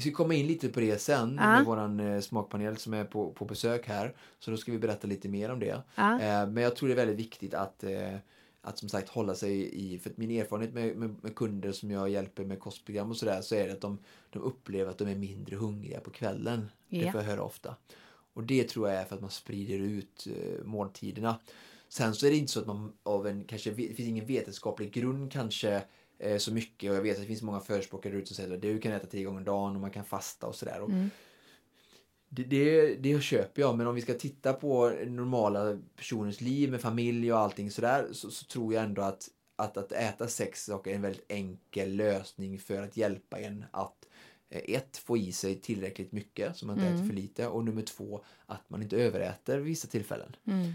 [0.00, 1.46] Vi ska komma in lite på det sen Ja.
[1.56, 4.16] med våran eh, smakpanel som är på, på besök här.
[4.38, 5.82] Så då ska vi berätta lite mer om det.
[5.94, 6.20] Ja.
[6.20, 8.14] Eh, men jag tror det är väldigt viktigt att, eh,
[8.62, 11.90] att som sagt hålla sig i, för att min erfarenhet med, med, med kunder som
[11.90, 13.98] jag hjälper med kostprogram och sådär så är det att de,
[14.30, 16.70] de upplever att de är mindre hungriga på kvällen.
[16.88, 17.12] Det Ja.
[17.12, 17.76] får jag höra ofta.
[18.34, 21.36] Och det tror jag är för att man sprider ut eh, måltiderna.
[21.88, 24.92] Sen så är det inte så att man av en, kanske, det finns ingen vetenskaplig
[24.92, 25.82] grund kanske
[26.38, 28.78] så mycket och jag vet att det finns många förespråkare ute som säger att du
[28.78, 30.76] kan äta tre gånger om dagen och man kan fasta och sådär.
[30.88, 31.10] Mm.
[32.28, 36.80] det, det, det köper jag, men om vi ska titta på normala personers liv med
[36.80, 40.90] familj och allting sådär så, så tror jag ändå att, att, att äta sex saker
[40.90, 44.08] är en väldigt enkel lösning för att hjälpa en att
[44.50, 46.98] eh, ett, få i sig tillräckligt mycket så man inte Mm.
[46.98, 50.36] äter för lite och nummer två, att man inte överäter vid vissa tillfällen.
[50.44, 50.72] Mm.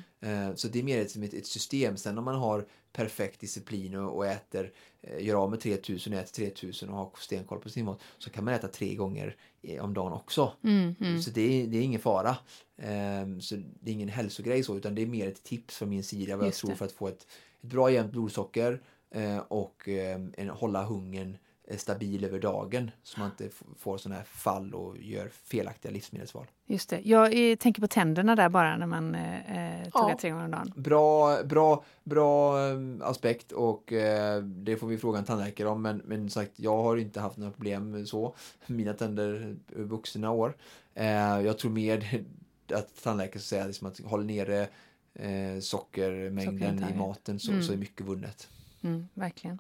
[0.49, 1.97] Eh, Så det är mer som ett, ett system.
[1.97, 6.19] Sen om man har perfekt disciplin och, och äter, eh, gör av med 3000 och
[6.19, 9.83] äter 3000 och har stenkoll på sin mat så kan man äta tre gånger eh,
[9.83, 10.51] om dagen också.
[10.63, 10.95] Mm.
[10.99, 11.21] Mm.
[11.21, 12.37] Så det är, det är ingen fara.
[12.77, 16.03] Ehm, så det är ingen hälsogrej så utan det är mer ett tips från min
[16.03, 16.75] sida vad jag Just tror det.
[16.75, 17.27] för att få ett,
[17.61, 18.81] ett bra jämnt blodsocker
[19.11, 21.37] eh, och eh, en, hålla hungern
[21.77, 26.45] stabil över dagen så man inte får sådana här fall och gör felaktiga livsmedelsval.
[26.65, 26.99] Just det.
[27.03, 30.17] Jag eh, tänker på tänderna där bara när man eh, eh, tuggar Ja.
[30.21, 30.73] tre gånger om dagen.
[30.75, 35.97] Bra, bra, bra eh, aspekt och eh, det får vi fråga en tandläkare om men,
[36.05, 38.35] men sagt jag har inte haft några problem så.
[38.67, 40.57] Mina tänder vuxna år.
[40.93, 41.05] Eh,
[41.41, 42.23] jag tror mer
[42.73, 44.67] att tandläkaren säger liksom att håll nere
[45.13, 47.63] eh, sockermängden i maten så, Mm.
[47.63, 48.49] så är mycket vunnet.
[48.85, 49.59] Mm, verkligen.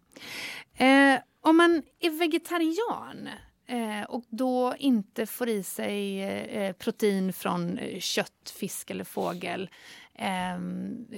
[0.73, 3.29] Eh, om man är vegetarian
[3.67, 9.69] eh, och då inte får i sig eh, protein från eh, kött, fisk eller fågel.
[10.13, 10.57] Eh,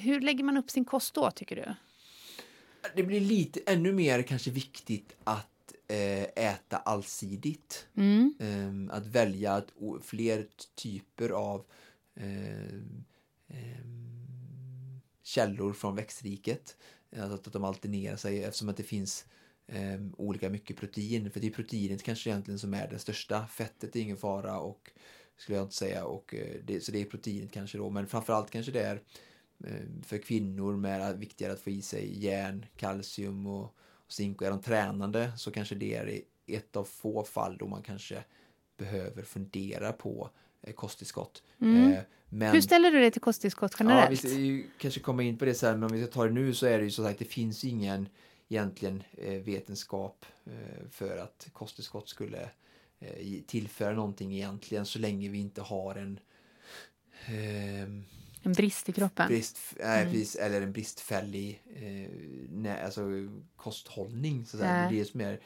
[0.02, 1.74] hur lägger man upp sin kost då, tycker du?
[2.96, 7.88] Det blir lite ännu mer kanske viktigt att eh, äta allsidigt.
[7.98, 8.34] Mm.
[8.39, 9.63] Ehm, att välja
[10.04, 11.65] fler typer av
[12.15, 13.04] ehm,
[13.48, 16.78] ehm, källor från växtriket.
[17.12, 19.26] Eh, alltså att, de alternerar sig eftersom att det finns
[19.67, 21.32] eh, olika mycket protein.
[21.32, 23.48] För det är proteinet kanske egentligen som är det största.
[23.48, 24.91] Fettet är ingen fara och
[25.38, 26.06] skulle jag inte säga.
[26.06, 27.89] Och, eh, det, så det är proteinet kanske då.
[27.89, 29.02] Men framförallt kanske det är
[29.63, 34.41] eh, för kvinnor med viktigare att få i sig järn, kalcium och, och zink.
[34.41, 38.24] Och är de tränande så kanske det är ett av få fall då man kanske
[38.78, 40.30] behöver fundera på
[40.76, 41.43] kosttillskott.
[41.62, 41.91] Mm.
[41.91, 44.12] Eh, men, Hur ställer du dig till kosttillskott ja, generellt?
[44.12, 46.32] vi ska ju kanske komma in på det sen, men om vi ska ta det
[46.34, 48.10] nu så är det ju så sagt, det finns ingen
[48.50, 52.50] egentligen eh, vetenskap eh, för att kosttillskott skulle
[53.00, 56.20] eh, tillföra någonting egentligen så länge vi inte har en
[57.26, 58.04] ehm,
[58.43, 59.28] En brist i kroppen?
[59.28, 60.13] brist, nej, Mm.
[60.13, 62.12] precis, eller en bristfällig eh,
[62.50, 63.02] nej, alltså,
[63.56, 64.46] kosthållning.
[64.46, 64.74] Så att säga.
[64.74, 64.89] Nej.
[64.91, 65.38] Det är det som är eh,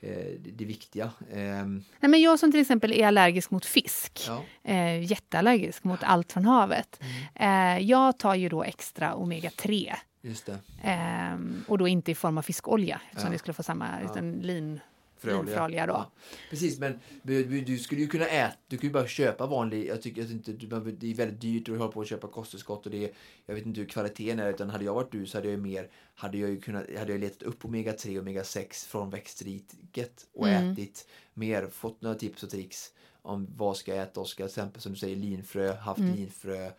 [0.00, 1.10] det, det viktiga.
[1.32, 4.42] Ehm, Nej, men jag som till exempel är allergisk mot fisk, ja.
[4.64, 7.00] eh, jätteallergisk mot allt från havet.
[7.34, 7.76] Mm.
[7.78, 10.58] Eh, jag tar ju då extra omega-3 Just det.
[10.82, 13.32] Ehm, och då inte i form av fiskolja, eftersom Ja.
[13.32, 14.80] det skulle få samma, utan lin.
[15.20, 15.42] Fröolja.
[15.42, 15.92] Linfröolja då.
[15.92, 16.10] Ja.
[16.50, 20.22] Precis, men du, skulle ju kunna äta, du kan ju bara köpa vanlig, jag tycker
[20.24, 22.92] att inte, du, behöver- det är väldigt dyrt att hålla på att köpa kosttillskott och
[22.92, 23.10] det är,
[23.46, 25.62] jag vet inte hur kvaliteten är, utan hade jag varit du så hade jag ju
[25.62, 29.10] mer, hade jag ju kunnat, hade jag letat upp omega 3 och omega 6 från
[29.10, 30.72] växtriket och Mm.
[30.72, 34.82] ätit mer, fått några tips och tricks om vad ska jag äta, Oskar, till exempel
[34.82, 36.14] som du säger linfrö, haft Mm.
[36.14, 36.70] linfrö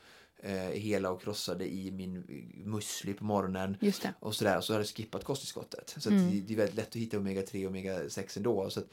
[0.41, 2.23] eh, hela och krossade i min
[2.65, 3.77] musli på morgonen
[4.19, 4.61] och sådär.
[4.61, 5.95] Så har jag skippat kosttillskottet.
[5.97, 6.31] Så Mm.
[6.31, 8.69] det, det är väldigt lätt att hitta omega 3 och omega 6 ändå.
[8.69, 8.87] Så att,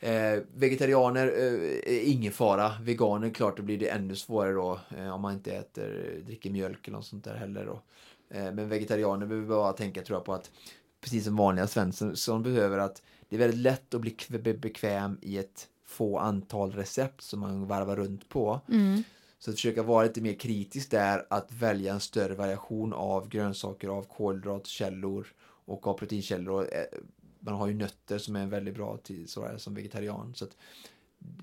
[0.00, 2.72] eh, vegetarianer eh, är ingen fara.
[2.82, 4.80] Veganer, klart, då blir det ännu svårare då.
[4.98, 7.82] Eh, om man inte äter, dricker mjölk eller något sånt där heller då.
[8.36, 10.50] Eh, men vegetarianer behöver bara tänka tror jag på att
[11.00, 14.54] precis som vanliga svensson som behöver att det är väldigt lätt att bli kv- be-
[14.54, 18.60] bekväm i ett få antal recept som man varvar runt på.
[18.68, 19.02] Mm.
[19.40, 23.88] Så att försöka vara lite mer kritisk där, att välja en större variation av grönsaker,
[23.88, 26.68] av kolhydratkällor och av proteinkällor.
[26.72, 26.98] Eh,
[27.40, 30.34] man har ju nötter som är väldigt bra till sådär som vegetarian.
[30.34, 30.56] Så att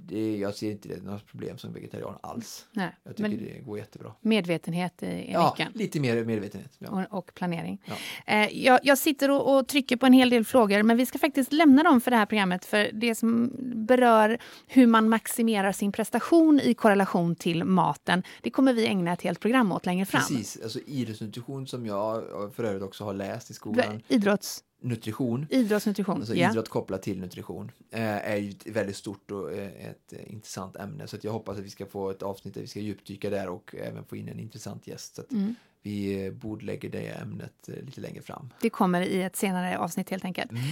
[0.10, 2.66] det, jag ser inte det något problem som vegetarian alls.
[2.72, 4.14] Nej, jag tycker det går jättebra.
[4.22, 5.72] medvetenhet är är Ja, nyckeln.
[5.76, 6.76] lite mer medvetenhet.
[6.80, 7.06] Ja.
[7.12, 7.82] och, och planering.
[7.86, 7.94] Ja.
[8.34, 11.18] Eh, jag, jag sitter och, och trycker på en hel del frågor men vi ska
[11.20, 13.52] faktiskt lämna dem för det här programmet för det som
[13.88, 14.38] berör
[14.68, 19.40] hur man maximerar sin prestation i korrelation till maten det kommer vi ägna ett helt
[19.40, 20.22] program åt längre fram.
[20.22, 22.24] Precis, alltså idrottsnutrition som jag
[22.56, 24.04] för övrigt också har läst i skolan.
[24.08, 26.16] Idrotts, Nutrition, idrottsnutrition.
[26.18, 26.50] alltså ja.
[26.52, 31.08] idrott kopplat till nutrition, eh, är ju ett väldigt stort och eh, ett intressant ämne.
[31.08, 33.76] Så jag hoppas att vi ska få ett avsnitt där vi ska djupdyka där och
[33.76, 35.16] även få in en intressant gäst.
[35.16, 35.56] Så att Mm.
[35.82, 38.54] vi eh, bordlägger det ämnet lite längre fram.
[38.62, 40.52] Det kommer i ett senare avsnitt helt enkelt.
[40.52, 40.64] Mm.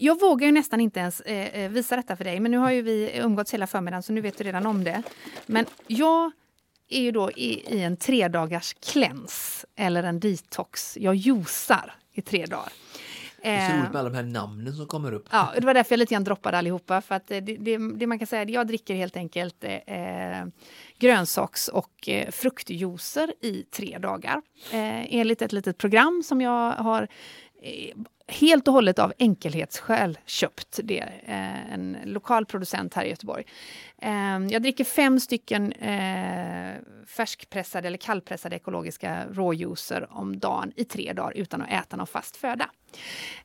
[0.00, 1.22] Jag vågar ju nästan inte ens
[1.70, 4.38] visa detta för dig, men nu har ju vi umgåtts hela förmiddagen så nu vet
[4.38, 5.02] du redan om det.
[5.46, 6.32] Men jag
[6.88, 10.96] är ju då i, i en tredagars cleanse eller en detox.
[11.00, 12.72] Jag juicar i tre dagar.
[13.44, 15.28] Det är så Eh, roligt med alla de här namnen som kommer upp.
[15.30, 17.00] Ja, det var därför jag lite grann droppade allihopa.
[17.00, 20.44] För att eh, det, det, det man kan säga jag dricker helt enkelt eh,
[20.98, 24.42] grönsaks och eh, fruktjuicer i tre dagar.
[24.72, 27.08] Eh, enligt ett litet program som jag har eh,
[27.64, 27.94] Eh,
[28.28, 30.80] helt och hållet av enkelhetsskäl köpt.
[30.82, 33.44] Det eh, en lokal producent här i Göteborg.
[33.98, 36.74] Eh, jag dricker fem stycken eh,
[37.06, 42.36] färskpressade eller kallpressade ekologiska råjuicer om dagen i tre dagar utan att äta någon fast
[42.36, 42.70] föda.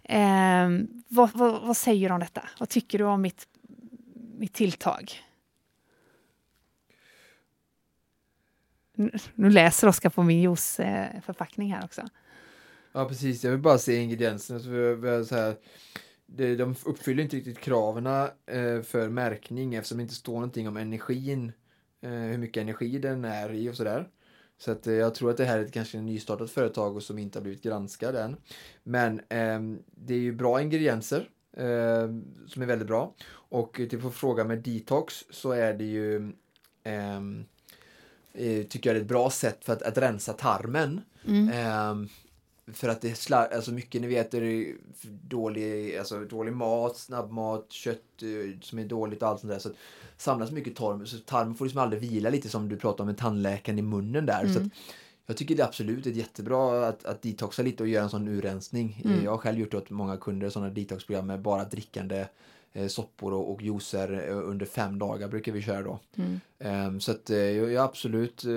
[0.04, 0.70] Eh,
[1.08, 2.50] vad, vad, vad säger du om detta?
[2.60, 3.48] Vad tycker du om mitt,
[4.38, 5.12] mitt tilltag?
[8.94, 12.02] Nu, nu läser Oskar på min juiceförpackning eh, här också.
[12.92, 13.44] Ja, precis.
[13.44, 14.60] Jag vill bara se ingredienserna.
[14.60, 15.56] Så har så här,
[16.26, 18.06] det, de uppfyller inte riktigt kraven
[18.46, 21.52] eh, för märkning eftersom det inte står någonting om energin,
[22.02, 24.10] eh, hur mycket energi den är i och sådär.
[24.58, 27.04] Så att, eh, jag tror att det här är ett kanske ett nystartat företag och
[27.04, 28.38] som inte har blivit granskad än.
[28.84, 33.16] Men ehm, det är ju bra ingredienser ehm, som är väldigt bra.
[33.32, 36.34] Och till på fråga med detox så är det ju
[36.84, 37.46] ehm,
[38.34, 41.02] eh, tycker jag är ett bra sätt för att, att rensa tarmen.
[41.28, 42.08] Mm.
[42.74, 44.76] För att det är slar- alltså mycket ni vet är det
[45.28, 49.60] dålig, alltså dålig mat, snabbmat, kött eh, som är dåligt och allt sånt där.
[49.60, 49.70] Så
[50.18, 53.18] samlas mycket tarm, så tarmen får liksom aldrig vila lite som du pratade om med
[53.18, 54.44] tandläkaren i munnen där.
[54.44, 54.70] Så att Mm.
[55.26, 58.28] jag tycker det är absolut ett jättebra att, att detoxa lite och göra en sån
[58.28, 59.02] urrensning.
[59.06, 59.24] Mm.
[59.24, 62.26] Jag har själv gjort åt många kunder sådana detoxprogram med bara drickande
[62.88, 66.00] soppor och, och juicer eh, under fem dagar brukar vi köra då.
[66.18, 66.40] Mm.
[66.60, 68.52] Ehm, så att eh, jag är absolut eh,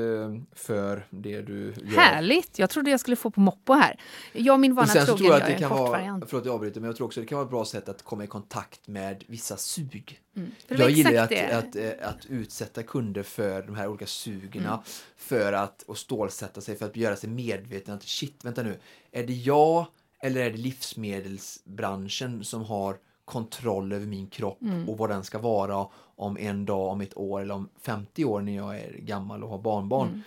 [0.53, 1.97] för det du gör.
[2.01, 2.59] Härligt!
[2.59, 4.01] Jag trodde jag skulle få på moppo här.
[4.33, 6.89] Jag och min vana trogen tror jag att det kan vara, förlåt jag avbryter, men
[6.89, 9.25] jag tror också att det kan vara ett bra sätt att komma i kontakt med
[9.27, 10.21] vissa sug.
[10.37, 10.51] Mm.
[10.69, 14.81] Jag gillar att, att, eh, att utsätta kunder för de här olika sugerna Mm.
[15.17, 18.79] för att och stålsätta sig, för att göra sig medveten att shit, vänta nu,
[19.13, 19.87] är det jag
[20.23, 22.97] eller är det livsmedelsbranschen som har
[23.33, 24.89] kontroll över min kropp Mm.
[24.89, 28.41] och vad den ska vara om en dag, om ett år eller om 50 år
[28.41, 30.09] när jag är gammal och har barnbarn.
[30.09, 30.23] Mm.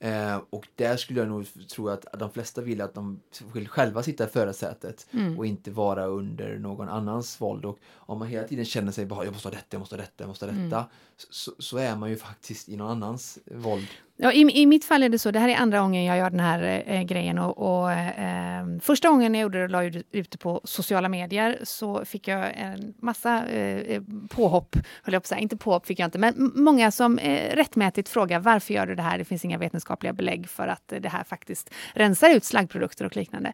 [0.00, 3.20] Eh, och där skulle jag nog tro att de flesta vill att de
[3.52, 5.38] vill själva sitta i förarsätet Mm.
[5.38, 7.64] och inte vara under någon annans våld.
[7.64, 10.00] Och om man hela tiden känner sig bara jag måste ha detta, jag måste ha
[10.02, 10.64] detta, jag måste ha Mm.
[10.70, 10.84] detta.
[11.30, 13.86] Så, så är man ju faktiskt i någon annans våld.
[14.20, 16.30] Ja, i, I mitt fall är det så, det här är andra gången jag gör
[16.30, 17.38] den här eh, grejen.
[17.38, 21.58] Och, och, eh, första gången jag gjorde det och la ut det på sociala medier
[21.62, 25.38] så fick jag en massa eh, eh, påhopp, höll jag på att säga.
[25.38, 29.02] Inte påhopp fick jag inte, men många som eh, rättmätigt frågar varför gör du det
[29.02, 29.18] här?
[29.18, 33.16] Det finns inga vetenskapliga belägg för att eh, det här faktiskt rensar ut slaggprodukter och
[33.16, 33.52] liknande.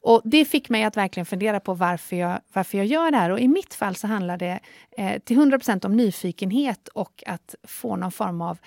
[0.00, 3.30] Och det fick mig att verkligen fundera på varför jag, varför jag gör det här.
[3.30, 4.60] Och i mitt fall så handlar det
[4.98, 8.58] eh, till 100% om nyfikenhet och att få någon form av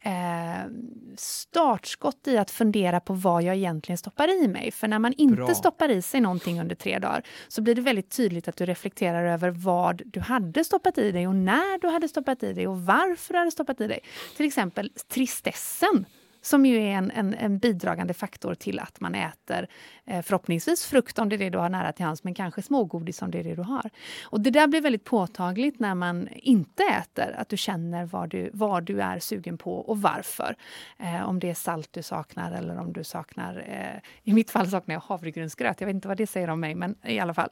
[0.00, 0.70] eh,
[1.16, 4.70] startskott i att fundera på vad jag egentligen stoppar i mig.
[4.70, 5.54] För när man inte Bra.
[5.54, 9.24] stoppar i sig någonting under tre dagar så blir det väldigt tydligt att du reflekterar
[9.24, 12.82] över vad du hade stoppat i dig och när du hade stoppat i dig och
[12.82, 14.00] varför du hade stoppat i dig.
[14.36, 16.06] Till exempel tristessen
[16.42, 19.68] som ju är en, en, en bidragande faktor till att man äter
[20.06, 23.22] eh, förhoppningsvis frukt om det är det du har nära till hands, men kanske smågodis
[23.22, 23.90] om det är det du har.
[24.22, 28.50] Och det där blir väldigt påtagligt när man inte äter, att du känner vad du,
[28.52, 30.56] vad du är sugen på och varför.
[30.98, 34.70] Eh, om det är salt du saknar eller om du saknar, eh, i mitt fall
[34.70, 37.50] saknar jag havregrynsgröt, jag vet inte vad det säger om mig, men i alla fall.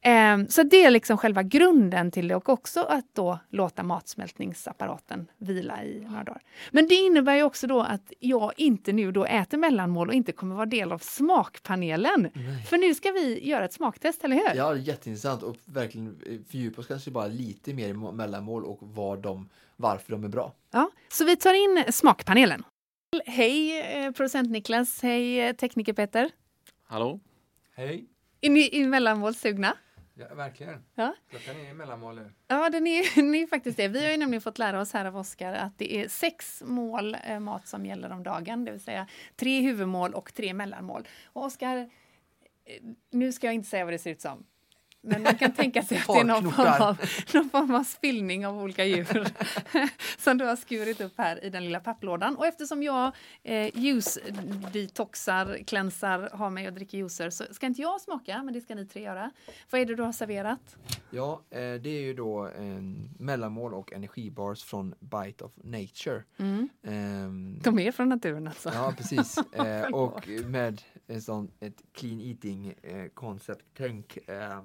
[0.00, 5.30] Eh, så det är liksom själva grunden till det och också att då låta matsmältningsapparaten
[5.38, 6.42] vila i några dagar.
[6.70, 10.32] Men det innebär ju också då att jag inte nu då äter mellanmål och inte
[10.32, 12.30] kommer vara del av smakpanelen.
[12.68, 14.56] För nu ska vi göra ett smaktest, eller hur?
[14.56, 19.48] Ja, jätteintressant och verkligen fördjupa oss kanske bara lite mer i mellanmål och vad de,
[19.76, 20.52] varför de är bra.
[20.70, 22.64] Ja, så vi tar in smakpanelen.
[23.26, 26.30] Hej eh, producent Niklas, hej eh, tekniker Peter.
[26.84, 27.20] Hallå?
[27.74, 28.04] Hej!
[28.40, 29.76] Är ni i mellanmål sugna?
[30.14, 30.84] Ja, verkligen.
[30.94, 31.14] Ja.
[31.30, 32.32] Klockan är mellanmål nu.
[32.46, 33.88] Ja, den är, ni är faktiskt det.
[33.88, 37.16] Vi har ju nämligen fått lära oss här av Oskar att det är sex mål
[37.24, 41.08] eh, mat som gäller om dagen, det vill säga tre huvudmål och tre mellanmål.
[41.24, 41.88] Och Oskar, eh,
[43.10, 44.46] nu ska jag inte säga vad det ser ut som.
[45.04, 46.96] Men man kan tänka sig att det är någon form, av,
[47.34, 49.26] någon form av spillning av olika djur
[50.18, 52.36] som du har skurit upp här i den lilla papplådan.
[52.36, 53.12] Och eftersom jag
[53.42, 58.60] eh, juice-detoxar, klänsar, har mig och dricker juicer så ska inte jag smaka, men det
[58.60, 59.30] ska ni tre göra.
[59.70, 60.76] Vad är det du har serverat?
[61.10, 66.22] Ja, eh, det är ju då en mellanmål och energibars från Bite of Nature.
[66.36, 66.68] Mm.
[66.82, 68.70] Ehm, De är från naturen alltså?
[68.74, 69.38] Ja, precis.
[69.54, 72.94] Eh, och med en sån, ett clean eating eh.
[72.94, 74.60] Eh,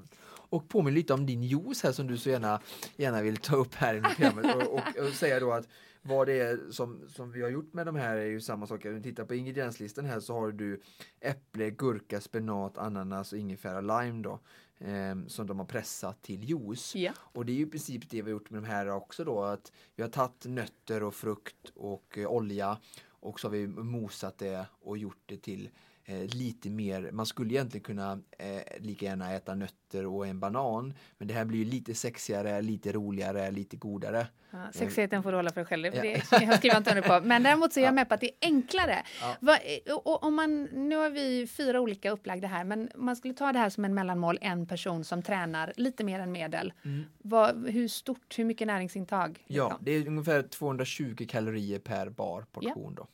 [0.49, 2.62] och påminner lite om din juice här som du så gärna,
[2.97, 5.67] gärna vill ta upp här i programmet och, och, och säga då att
[6.01, 8.85] vad det är som, som vi har gjort med de här är ju samma sak.
[8.85, 10.81] Om du tittar på ingredienslistan här så har du
[11.19, 14.39] äpple, gurka, spenat, ananas och ingefära, lime då.
[14.81, 16.95] Eh, som de har pressat till juice.
[16.95, 17.12] Ja.
[17.17, 19.43] Och det är ju i princip det vi har gjort med de här också då
[19.43, 24.38] att vi har tagit nötter och frukt och eh, olja och så har vi mosat
[24.38, 25.69] det och gjort det till
[26.09, 30.93] eh, lite mer, man skulle egentligen kunna eh, lika gärna äta nötter och en banan
[31.17, 34.27] men det här blir ju lite sexigare, lite roligare, lite godare.
[34.51, 36.01] Ja, sexigheten får du hålla för dig själv, det, Ja.
[36.39, 37.27] det jag skriver inte under på.
[37.27, 37.95] Men däremot så är jag Ja.
[37.95, 39.03] med på att det är enklare.
[39.21, 39.35] Ja.
[39.39, 39.59] Vad-
[39.95, 43.51] och, och, om man, nu har vi fyra olika upplagda här, men man skulle ta
[43.53, 46.73] det här som en mellanmål, en person som tränar lite mer än medel.
[47.17, 49.43] Vad, hur stort, hur mycket näringsintag?
[49.47, 53.07] Ja, det är ungefär 220 kalorier per bar portion då.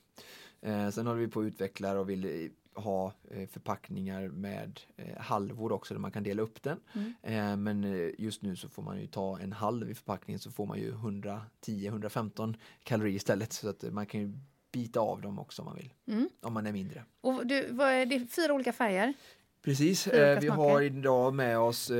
[0.69, 2.31] Eh, sen håller vi på och utvecklar och vill eh,
[2.75, 6.79] ha eh, förpackningar med eh, halvor också där man kan dela upp den.
[6.93, 7.13] Mm.
[7.21, 10.65] Eh, men just nu så får man ju ta en halv i förpackningen så får
[10.65, 14.33] man ju 110-115 kalorier istället så att man kan ju
[14.71, 15.93] bita av dem också om man vill.
[16.07, 16.29] Mm.
[16.41, 17.03] Om man är mindre.
[17.21, 19.13] Och du, är det är fyra olika färger.
[19.61, 21.91] Precis, olika vi har idag med oss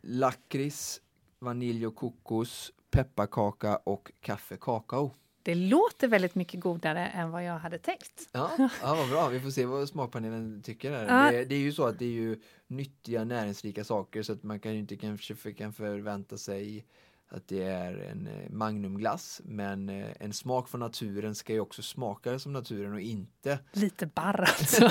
[0.00, 1.00] lakrits,
[1.38, 5.14] vanilj och kokos, pepparkaka och kaffe kakao.
[5.42, 8.28] Det låter väldigt mycket godare än vad jag hade tänkt.
[8.32, 8.50] Ja,
[8.82, 9.28] ja vad bra.
[9.28, 10.92] Vi får se vad smakpanelen tycker.
[10.92, 11.24] Här.
[11.24, 11.32] Ja.
[11.32, 14.60] Det, det är ju så att det är ju nyttiga näringsrika saker så att man
[14.60, 16.84] kan ju inte kanske kan förvänta sig
[17.30, 21.82] att det är en eh, magnumglass men eh, en smak från naturen ska ju också
[21.82, 24.90] smaka som naturen och inte Lite barr alltså.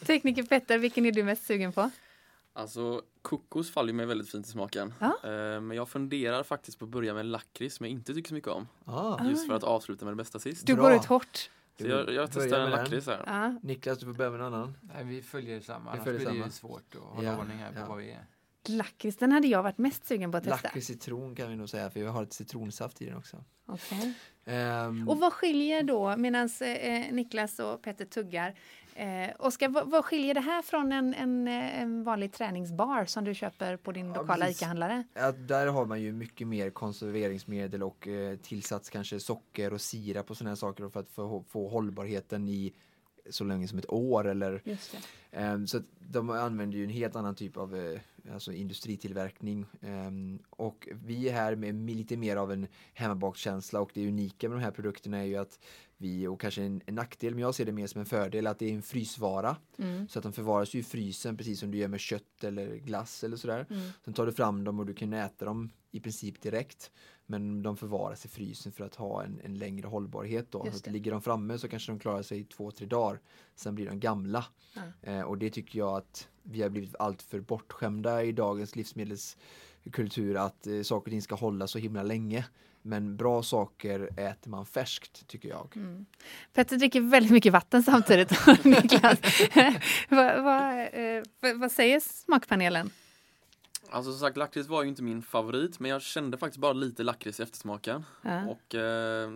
[0.06, 1.90] Tekniker Petter, vilken är du mest sugen på?
[2.54, 4.94] Alltså kokos faller ju mig väldigt fint i smaken.
[5.00, 5.06] Ja.
[5.24, 8.34] Eh, Men jag funderar faktiskt på att börja med lakrits som jag inte tycker så
[8.34, 8.68] mycket om.
[8.84, 10.66] ah, Just för att avsluta med det bästa sist.
[10.66, 10.82] Du Bra.
[10.82, 11.50] går ut hårt.
[11.80, 13.22] Så jag, jag testar en lakrits här.
[13.26, 13.58] Ja.
[13.62, 14.76] Niklas du får börja med en annan.
[14.80, 16.50] Nej, vi följer samma, Vi annars följer blir det ju samma.
[16.50, 17.86] svårt att hålla Ja, ordning här på ja.
[17.88, 18.26] vad vi är.
[18.68, 20.60] Lakrits, den hade jag varit mest sugen på att testa.
[20.68, 23.44] Lakrits citron kan vi nog säga för jag har ett citronsaft i den också.
[23.66, 24.14] Okej.
[24.44, 28.54] Ehm, Och vad skiljer då, medan eh, Niklas och Petter tuggar,
[28.94, 33.24] eh, Oskar, vad, vad skiljer det här från en, en, eh, en vanlig träningsbar som
[33.24, 34.48] du köper på din Ja, lokala.
[34.50, 35.04] ICA-handlare?
[35.14, 40.30] Ja, där har man ju mycket mer konserveringsmedel och eh, tillsats kanske socker och sirap
[40.30, 42.72] och sådana här saker för att få, få hållbarheten i
[43.30, 44.62] så länge som ett år eller.
[45.30, 48.00] Ehm, Så de använder ju en helt annan typ av eh,
[48.32, 49.66] alltså industritillverkning.
[49.82, 54.58] Ehm, och vi är här med lite mer av en hemmabakskänsla och det unika med
[54.58, 55.58] de här produkterna är ju att
[56.02, 58.58] vi, och kanske en, en nackdel, men jag ser det mer som en fördel, att
[58.58, 59.56] det är en frysvara.
[59.78, 60.08] Mm.
[60.08, 63.36] Så att de förvaras i frysen precis som du gör med kött eller glass eller
[63.36, 63.66] sådär.
[63.70, 63.82] Mm.
[64.04, 66.90] Sen tar du fram dem och du kan äta dem i princip direkt.
[67.26, 70.66] Men de förvaras i frysen för att ha en, en längre hållbarhet då.
[70.72, 73.20] Så ligger de framme så kanske de klarar sig i två, tre dagar.
[73.54, 74.44] Sen blir de gamla.
[74.74, 75.10] Ja.
[75.12, 80.36] Eh, och det tycker jag att vi har blivit allt för bortskämda i dagens livsmedelskultur
[80.36, 82.46] att eh, saker och ting ska hålla så himla länge.
[82.82, 85.76] Men bra saker äter man färskt tycker jag.
[85.76, 86.06] Mm.
[86.52, 88.46] Petter dricker väldigt mycket vatten samtidigt.
[88.64, 89.18] Niklas,
[90.08, 92.90] vad, vad, eh, vad, vad säger smakpanelen?
[93.90, 97.02] Alltså som sagt lakrits var ju inte min favorit men jag kände faktiskt bara lite
[97.02, 98.04] lakrits i eftersmaken.
[98.22, 98.46] Ja.
[98.46, 99.30] Och eh,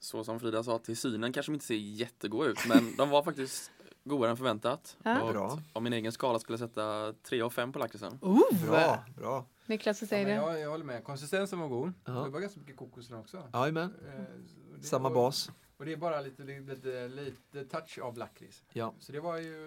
[0.00, 3.22] så som Frida sa till synen kanske de inte ser jättegoda ut men de var
[3.22, 3.70] faktiskt
[4.04, 4.96] godare än förväntat.
[5.02, 5.20] Ja.
[5.22, 5.58] Och Bra.
[5.72, 8.18] Av min egen skala skulle jag sätta 3 av 5 på lakritsen.
[8.66, 9.44] Bra, bra.
[9.66, 10.50] Niklas, vad Ja, säger men du?
[10.52, 11.04] jag, jag håller med.
[11.04, 11.92] Konsistensen var god.
[12.04, 12.12] Ja.
[12.12, 13.48] Det var ganska mycket kokos också.
[13.52, 15.50] Jajamän, Eh, samma och- bas.
[15.76, 18.64] Och det är bara lite, lite, lite touch av lakrits.
[18.72, 18.94] Ja.
[18.98, 19.66] Så det var ju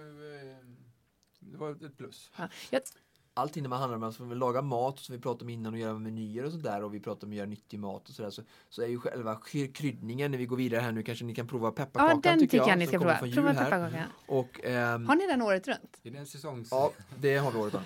[0.51, 0.57] eh,
[1.39, 2.31] det var ett plus.
[2.37, 2.49] Ja.
[2.69, 2.81] Jag,
[3.38, 5.79] Allting när man handlar om att man laga mat som vi pratade om innan och
[5.79, 8.29] göra menyer och sånt där och vi pratade om att göra nyttig mat och sådär
[8.29, 11.35] så, så är ju själva kry- kryddningen när vi går vidare här nu kanske ni
[11.35, 13.17] kan prova ja, pepparkakan den tycker jag, jag ni ska prova.
[13.17, 14.03] Prova pepparkakan.
[14.27, 15.99] Och, ehm, Har ni den året runt?
[16.03, 16.67] Är det en säsongs...
[16.71, 17.81] Ja, det har vi året om.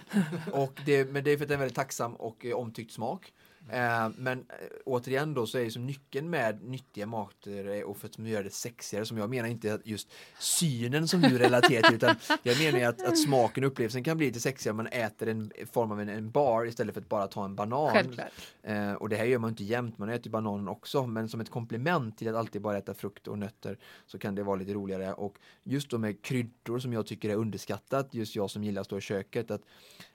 [0.62, 2.92] Och det, men det är för att det är en väldigt tacksam och eh, omtyckt
[2.94, 3.34] smak.
[3.70, 4.46] Eh, men eh,
[4.86, 8.54] återigen då så är som nyckeln med nyttiga mater eh, och för att göra det
[8.54, 12.90] sexigare som jag menar inte att just synen som du relaterar till utan jag menar
[12.90, 16.02] att, att smaken och upplevelsen kan bli lite sexigare om man äter en form av
[16.02, 18.20] en, en bar istället för att bara ta en banan.
[18.64, 21.50] Eh, och det här gör man inte jämt, man äter bananen också men som ett
[21.50, 25.14] komplement till att alltid bara äta frukt och nötter så kan det vara lite roligare
[25.14, 28.88] och just då med kryddor som jag tycker är underskattat, just jag som gillar att
[28.88, 29.62] stå i köket, att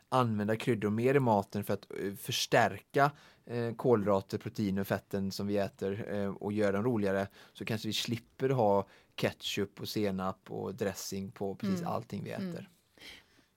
[0.09, 3.11] använda kryddor mer i maten för att eh, förstärka
[3.47, 7.89] eh, kolhydrater, proteiner och fetten som vi äter eh, och göra den roligare så kanske
[7.89, 11.93] vi slipper ha ketchup och senap och dressing på precis Mm.
[11.93, 12.45] allting vi äter.
[12.45, 12.65] Mm.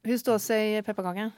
[0.04, 1.32] Hur står sig pepparkakan?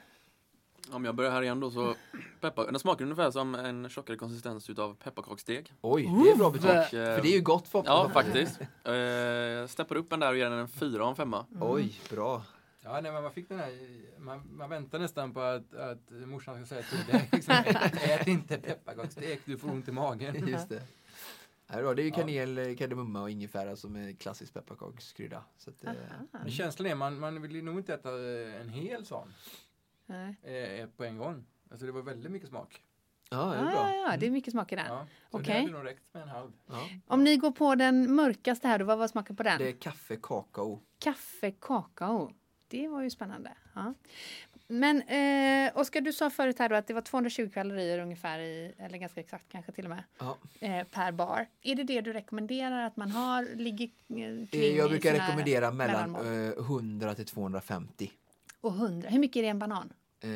[0.90, 1.94] Om jag börjar här igen då så
[2.40, 5.72] peppar, den smakar ungefär som en tjockare konsistens utav pepparkaksdeg.
[5.80, 6.70] Oj, det är bra betyg.
[6.70, 8.60] Eh, För det är ju gott för Ja, faktiskt.
[8.84, 11.46] Eh, Jag steppar upp den där och ger den en fyra av en femma.
[11.60, 12.42] Oj, bra.
[12.84, 13.72] Ja, nej, men man fick den här,
[14.18, 17.54] man, man väntar nästan på att, att morsan ska säga till dig, liksom,
[18.02, 20.48] ät inte pepparkaksstek, du får ont i magen.
[20.48, 20.82] Just det.
[21.66, 21.94] Ja, det är bra.
[21.94, 25.44] Det är ju kanel, eh, kardemumma och ingefära som är klassisk pepparkakskrydda.
[25.56, 29.06] Så att, eh, känslan är, man, man vill ju nog inte äta eh, en hel
[29.06, 29.28] sån
[30.06, 30.36] Nej.
[30.80, 31.44] eh, på en gång.
[31.70, 32.82] Alltså det var väldigt mycket smak.
[33.30, 33.94] ja, det är Ah, bra.
[33.94, 34.86] ja, det är mycket smak i den.
[34.86, 35.06] Ja,
[35.40, 36.52] det hade nog räckt med en halv.
[36.66, 36.88] Ja.
[37.06, 39.58] Om ni går på den mörkaste här, då, vad var smaken på den?
[39.58, 40.82] Det är kaffe, kakao.
[40.98, 42.32] Kaffe, kakao.
[42.72, 43.52] Det var ju spännande.
[43.74, 43.94] Ja.
[44.66, 48.98] Men eh, Oskar, du sa förut här att det var 220 kalorier ungefär, i, eller
[48.98, 50.36] ganska exakt kanske till och med, Ja.
[50.60, 51.46] eh, per bar.
[51.62, 55.12] Är det det du rekommenderar att man har, ligger eh, kring Eh, Jag i brukar
[55.12, 58.12] rekommendera mellan eh, 100 till 250.
[58.60, 59.08] Och 100.
[59.08, 59.92] Hur mycket är det en banan?
[60.20, 60.30] Eh,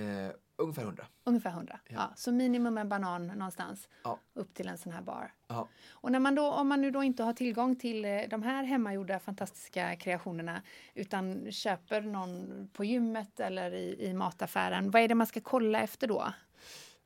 [0.56, 1.06] ungefär 100.
[1.24, 1.80] Ungefär 100.
[1.88, 1.94] Ja.
[1.94, 2.12] Ja.
[2.16, 4.18] så minimum en banan någonstans Ja.
[4.34, 5.32] upp till en sån här bar.
[5.48, 5.68] Ja.
[5.90, 8.64] Och när man då, om man nu då inte har tillgång till eh, de här
[8.64, 10.62] hemmagjorda fantastiska kreationerna
[10.94, 15.80] utan köper någon på gymmet eller i, i mataffären, vad är det man ska kolla
[15.80, 16.32] efter då?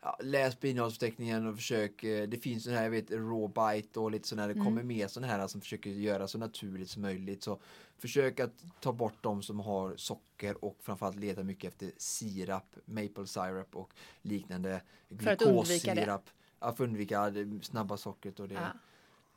[0.03, 2.05] Ja, läs innehållsförteckningen och försök.
[2.05, 4.65] eh, Det finns sån här, jag vet, raw bite och lite sån här, det Mm.
[4.65, 7.43] kommer med sån här som försöker göra så naturligt som möjligt.
[7.43, 7.61] Så
[7.99, 13.27] försök att ta bort de som har socker och framförallt leta mycket efter sirap, maple
[13.27, 13.93] syrup och
[14.23, 14.83] liknande
[15.19, 16.01] För att undvika det.
[16.01, 16.31] glukossirap.
[16.61, 18.55] Ja, för att undvika det snabba sockret och det.
[18.55, 18.71] Ja.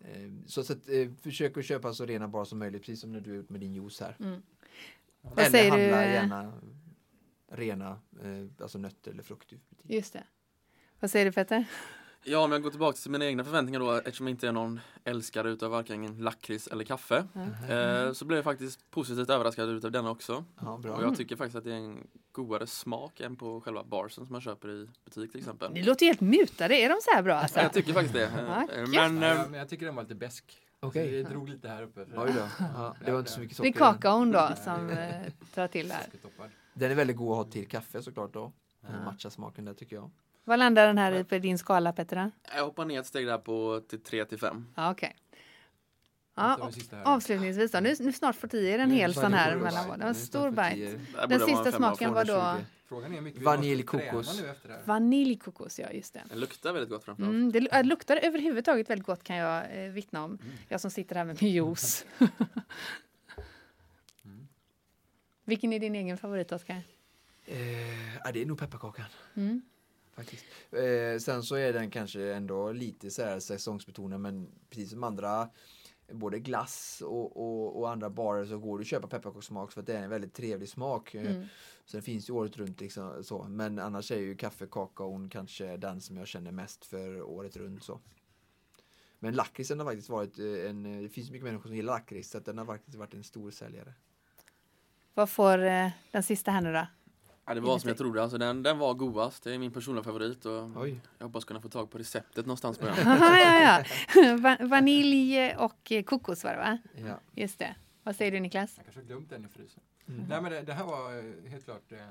[0.08, 3.12] Eh, Så, så att, eh, försök att köpa så rena bara som möjligt, precis som
[3.12, 4.16] när du har gjort med din juice här.
[4.20, 4.42] Mm.
[5.38, 5.82] Eller säger du?
[5.82, 6.54] handla gärna
[7.48, 7.90] rena,
[8.24, 9.54] eh, alltså nötter eller frukt.
[9.84, 10.24] Just det.
[11.04, 11.66] Vad säger du Petter?
[12.24, 14.80] Ja, om jag går tillbaka till mina egna förväntningar då, eftersom jag inte är någon
[15.04, 17.28] älskare utav varken lakrits eller kaffe.
[17.70, 20.46] Eh, så blev jag faktiskt positivt överraskad utav denna också.
[20.62, 20.94] Ja, bra.
[20.96, 24.32] Och jag tycker faktiskt att det är en godare smak än på själva barsen som
[24.32, 25.72] man köper i butik till exempel.
[25.74, 27.60] Ni låter helt mutade, är de så här bra alltså?
[27.60, 28.24] Jag tycker faktiskt det.
[28.26, 28.32] Eh.
[28.36, 30.58] Men Ja, eh, jag, men jag tycker den var lite besk.
[30.80, 31.08] Okej.
[31.24, 32.02] Så det drog lite här uppe.
[32.02, 32.48] Oj då.
[32.60, 33.68] Ja, det var inte så mycket Det socker.
[33.68, 33.94] är i den.
[34.02, 36.04] kakaon då som eh, tar till här.
[36.04, 36.50] Sockertoppad.
[36.74, 38.52] Den är väldigt god att ha till kaffe såklart då.
[38.82, 39.06] Den Ja.
[39.12, 40.12] matchar smaken där tycker jag.
[40.44, 42.32] Vad landar den här i på din skala Petter?
[42.56, 44.68] jag hoppar ner ett steg där på till 3 till 5.
[44.76, 45.16] Ja, okej.
[46.36, 46.72] Jag Ja,
[47.06, 49.74] avslutningsvis då, nu, nu snart får i er en Nu hel sån här oss.
[49.74, 51.00] Det var en stor bite.
[51.18, 52.66] Den det sista smaken var då 220.
[52.86, 54.38] Frågan är hur mycket vi Vaniljkokos.
[54.38, 56.24] det vaniljkokos, ja just det.
[56.30, 57.34] Den luktar väldigt gott framförallt.
[57.34, 60.32] Mm, det äh, luktar överhuvudtaget väldigt gott kan jag eh, vittna om.
[60.42, 60.54] Mm.
[60.68, 62.06] Jag som sitter här med min juice.
[64.26, 64.48] Mm.
[65.44, 66.82] Vilken är din egen favorit Oskar?
[67.46, 69.06] Eh, ja, det är nog pepparkakan.
[69.36, 69.62] Mm.
[70.16, 70.46] Faktiskt.
[70.72, 75.50] Eh, sen så är den kanske ändå lite så här säsongsbetonad men precis som andra
[76.12, 79.88] både glass och, och, och andra barer så går det att köpa pepparkakssmak för att
[79.88, 81.16] det är en väldigt trevlig smak.
[81.16, 81.48] Eh, Mm.
[81.86, 83.44] Så den finns ju året runt liksom, så.
[83.44, 87.84] Men annars är ju kaffe, kakaon kanske den som jag känner mest för året runt
[87.84, 88.00] så.
[89.20, 92.38] Men lakritsen har faktiskt varit eh, en, det finns mycket människor som gillar lakrits så
[92.38, 93.94] att den har faktiskt varit en stor säljare.
[95.14, 96.88] Vad får eh, den sista här nu då?
[97.46, 99.44] Ja, det var som jag trodde, alltså den, den var godast.
[99.44, 101.00] Det är min personliga favorit och Oj.
[101.18, 102.96] jag hoppas kunna få tag på receptet någonstans på den.
[103.06, 103.84] Ja,
[104.18, 104.36] ja.
[104.38, 106.78] Va- vanilj och eh, kokos var det va?
[107.08, 107.20] Ja.
[107.36, 107.76] Just det.
[108.04, 108.74] Vad säger du Niklas?
[108.78, 109.84] Jag kanske har glömt den i frysen.
[110.08, 110.26] Mm.
[110.30, 112.08] Nej men det, det här var eh, helt klart eh, eh,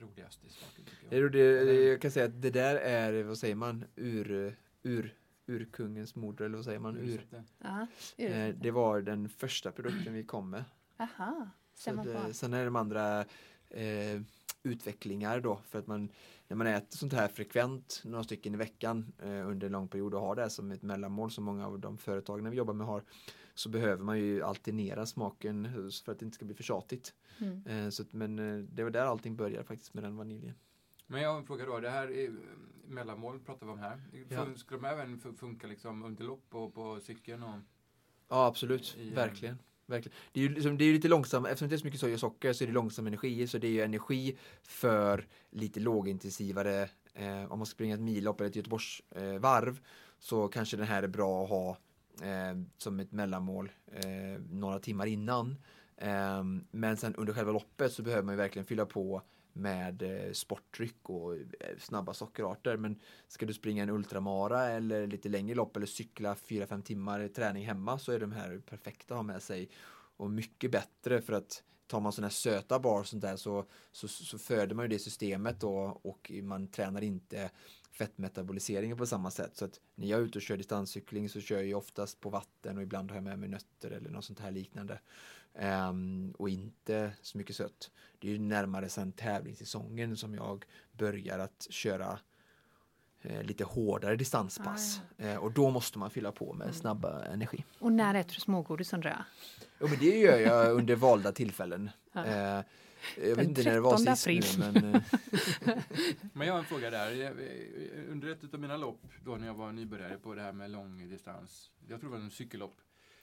[0.00, 1.32] roligast i smaken jag.
[1.32, 5.14] det, det, jag kan säga att det där är, vad säger man, ur, ur,
[5.46, 6.96] urkungens moder eller vad säger man?
[6.96, 7.06] Ur.
[7.06, 7.44] Receptet.
[7.58, 10.64] Ja, Eh, det var den första produkten vi kom med.
[10.96, 11.48] Aha,
[11.80, 13.20] Så det, sen är de andra
[13.70, 14.20] eh,
[14.62, 16.08] utvecklingar då för att man
[16.48, 20.14] när man äter sånt här frekvent några stycken i veckan eh, under en lång period
[20.14, 23.02] och har det som ett mellanmål som många av de företagen vi jobbar med har
[23.54, 25.72] så behöver man ju alternera smaken
[26.04, 27.14] för att det inte ska bli för tjatigt.
[27.38, 27.66] Mm.
[27.66, 30.54] Eh, så att, men eh, det var där allting började faktiskt med den vaniljen.
[31.06, 31.80] Men jag har en fråga då.
[31.80, 32.30] Det här är eh,
[32.88, 34.00] mellanmål pratar vi om här.
[34.28, 34.46] Ja.
[34.56, 37.42] Skulle de även fu- funka liksom under lopp och på cykeln?
[37.42, 37.54] Och,
[38.28, 39.58] Ja absolut, I, eh, verkligen.
[39.90, 40.16] Verkligen.
[40.32, 42.20] Det är ju liksom, det är lite långsamt, eftersom det är så mycket soja och
[42.20, 47.52] socker så är det långsam energi, så det är ju energi för lite lågintensivare Eh,
[47.52, 49.80] om man ska springa ett millopp eller ett Göteborgsvarv eh, varv,
[50.18, 51.70] så kanske den här är bra att ha
[52.22, 55.56] eh, som ett mellanmål eh, några timmar innan.
[55.96, 59.22] Eh, men sen under själva loppet så behöver man ju verkligen fylla på
[59.52, 61.40] med eh, sportdryck och eh,
[61.78, 62.76] snabba sockerarter.
[62.76, 67.66] Men ska du springa en ultramara eller lite längre lopp eller cykla 4-5 timmar träning
[67.66, 69.70] hemma så är de här perfekta att ha med sig
[70.16, 74.08] och mycket bättre för att tar man sådana här söta bar sånt där så, så,
[74.08, 77.50] så föder man ju det systemet då och man tränar inte
[77.92, 79.56] fettmetaboliseringen på samma sätt.
[79.56, 82.76] Så att när jag är ute och kör distanscykling så kör jag oftast på vatten
[82.76, 85.00] och ibland har jag med mig nötter eller något sånt här liknande.
[85.54, 87.90] Um, och inte så mycket sött.
[88.18, 92.18] Det är ju närmare sen tävlingssäsongen som jag börjar att köra
[93.22, 95.00] eh, lite hårdare distanspass.
[95.00, 95.28] Ah, ja.
[95.28, 96.74] eh, och då måste man fylla på med mm.
[96.74, 97.64] snabba energi.
[97.78, 99.24] Och när äter du smågodis undrar jag?
[99.80, 101.90] Jo men det gör jag under valda tillfällen.
[102.12, 102.24] Ja.
[102.24, 102.64] Eh,
[103.16, 104.94] jag vet inte när det var sist nu, men...
[104.94, 105.02] Eh.
[106.32, 107.32] men jag har en fråga där.
[108.10, 111.70] Under ett av mina lopp, då när jag var nybörjare på det här med långdistans,
[111.88, 112.76] jag tror det var en cykellopp,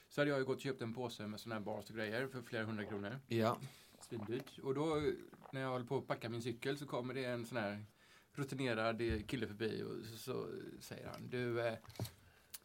[0.08, 2.42] så hade jag gått och köpt en påse med sådana här bars och grejer för
[2.42, 3.20] flera hundra kronor.
[3.26, 3.58] Ja.
[4.00, 4.58] Svindyrt.
[4.62, 5.02] Och då,
[5.52, 7.84] när jag håller på att packa min cykel så kommer det en sån här
[8.32, 10.46] rutinerad kille förbi och så, så
[10.80, 11.74] säger han, du, eh,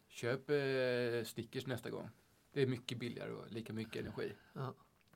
[0.08, 2.08] köp eh, Snickers nästa gång.
[2.52, 4.32] Det är mycket billigare och lika mycket energi.
[4.52, 4.74] Ja.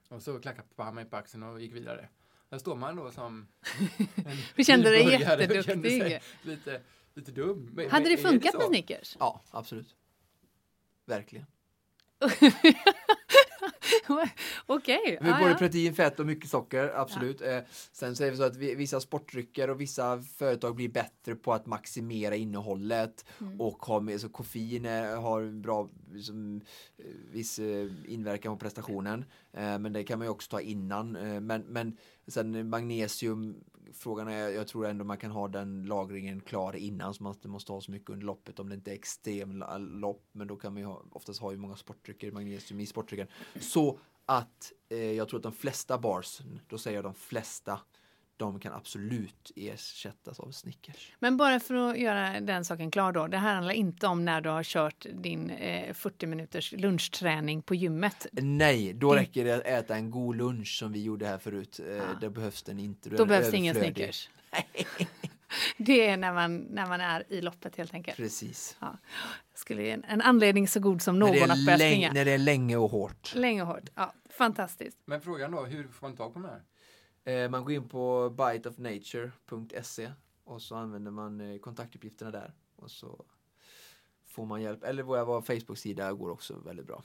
[0.09, 2.09] Och så klackade han mig på axeln och gick vidare.
[2.49, 3.49] Där står man då som
[4.17, 6.21] en Du kände dig jätteduktig.
[6.43, 6.83] Lite,
[7.15, 7.71] lite dum.
[7.75, 9.17] Men, Hade det funkat det med Snickers?
[9.21, 9.97] Ja, absolut.
[11.05, 11.47] Verkligen.
[14.67, 15.01] Okej.
[15.03, 15.31] Okay.
[15.31, 15.57] Ah, både ja.
[15.59, 17.41] protein, fett och mycket socker, absolut.
[17.41, 17.47] Ja.
[17.47, 17.63] Eh,
[17.93, 21.53] sen så är det så att vi, vissa sportdrycker och vissa företag blir bättre på
[21.53, 23.61] att maximera innehållet mm.
[23.61, 26.61] och har med, så koffein har bra liksom,
[26.99, 29.25] eh, viss eh, inverkan på prestationen.
[29.53, 31.17] Eh, men det kan man ju också ta innan.
[31.17, 31.97] Eh, men, men
[32.27, 33.57] sen magnesium
[33.93, 37.49] frågan är, jag tror ändå man kan ha den lagringen klar innan så man inte
[37.49, 40.25] måste ha så mycket under loppet om det inte är extrem lopp.
[40.33, 43.29] Men då kan man ju ha, oftast ha ju många sportdrycker, magnesium i sportdrycken.
[43.61, 47.81] Så att eh, jag tror att de flesta bars, då säger jag de flesta,
[48.39, 51.13] de kan absolut ersättas av Snickers.
[51.19, 53.27] Men bara för att göra den saken klar då.
[53.27, 57.75] Det här handlar inte om när du har kört din eh, 40 minuters lunchträning på
[57.75, 58.27] gymmet.
[58.33, 59.19] Nej, då din...
[59.19, 61.81] räcker det att äta en god lunch som vi gjorde här förut.
[61.89, 62.03] Eh, ja.
[62.21, 63.11] Då behövs den inte.
[63.11, 64.29] Då, behövs det ingen Snickers.
[65.77, 68.17] det är när man, när man är i loppet helt enkelt.
[68.17, 68.77] Precis.
[68.81, 68.99] Ja.
[69.55, 72.13] Skulle en, en anledning så god som någon att börja springa.
[72.13, 73.35] När det är länge och hårt.
[73.35, 74.15] Länge och hårt, ja.
[74.31, 74.99] Fantastiskt.
[75.05, 76.63] Men frågan då, hur får man tag på de här?
[77.29, 80.11] Eh, man går in på biteofnature.se
[80.45, 83.25] och så använder man eh, kontaktuppgifterna där och så
[84.27, 84.85] får man hjälp.
[84.85, 87.03] Eller vår Facebook-sida går också väldigt bra.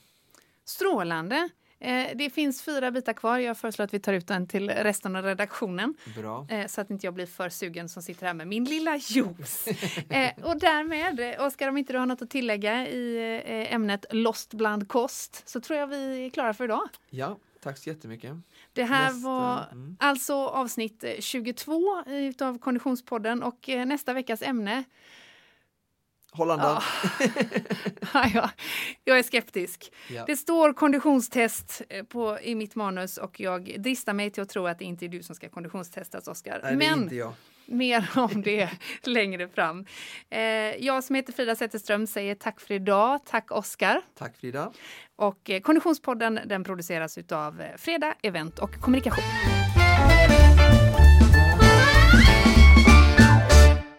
[0.65, 1.49] Strålande!
[1.79, 3.39] Eh, det finns fyra bitar kvar.
[3.39, 5.95] Jag föreslår att vi tar ut den till resten av redaktionen.
[6.15, 6.47] Bra.
[6.67, 9.67] så att inte jag blir för sugen som sitter här med min lilla juice.
[10.43, 15.49] och därmed, Oskar, om inte du har något att tillägga i ämnet Lost bland kost
[15.49, 16.89] så tror jag vi är klara för idag.
[17.09, 18.37] Ja, tack så jättemycket.
[18.73, 19.97] Det här nästa, var mm.
[19.99, 24.83] alltså avsnitt 22 utav Konditionspodden och eh, nästa veckas ämne
[26.33, 26.81] Håll andan.
[28.13, 28.29] Ja.
[28.33, 28.49] ja,
[29.03, 29.93] jag är skeptisk.
[30.09, 30.23] Ja.
[30.27, 34.67] Det står konditionstest eh, på, i mitt manus och jag dristar mig till att tro
[34.67, 36.59] att det inte är du som ska konditionstestas, Oskar.
[36.63, 37.33] Nej, Men inte jag.
[37.65, 38.69] Mer om det
[39.03, 39.85] längre fram.
[40.29, 40.39] Eh,
[40.85, 43.19] jag som heter Frida Zetterström säger tack för idag.
[43.25, 44.01] Tack Oskar.
[44.17, 44.71] Tack Frida.
[45.15, 49.72] Och eh, Konditionspodden den produceras av eh, Freda Event och Kommunikation.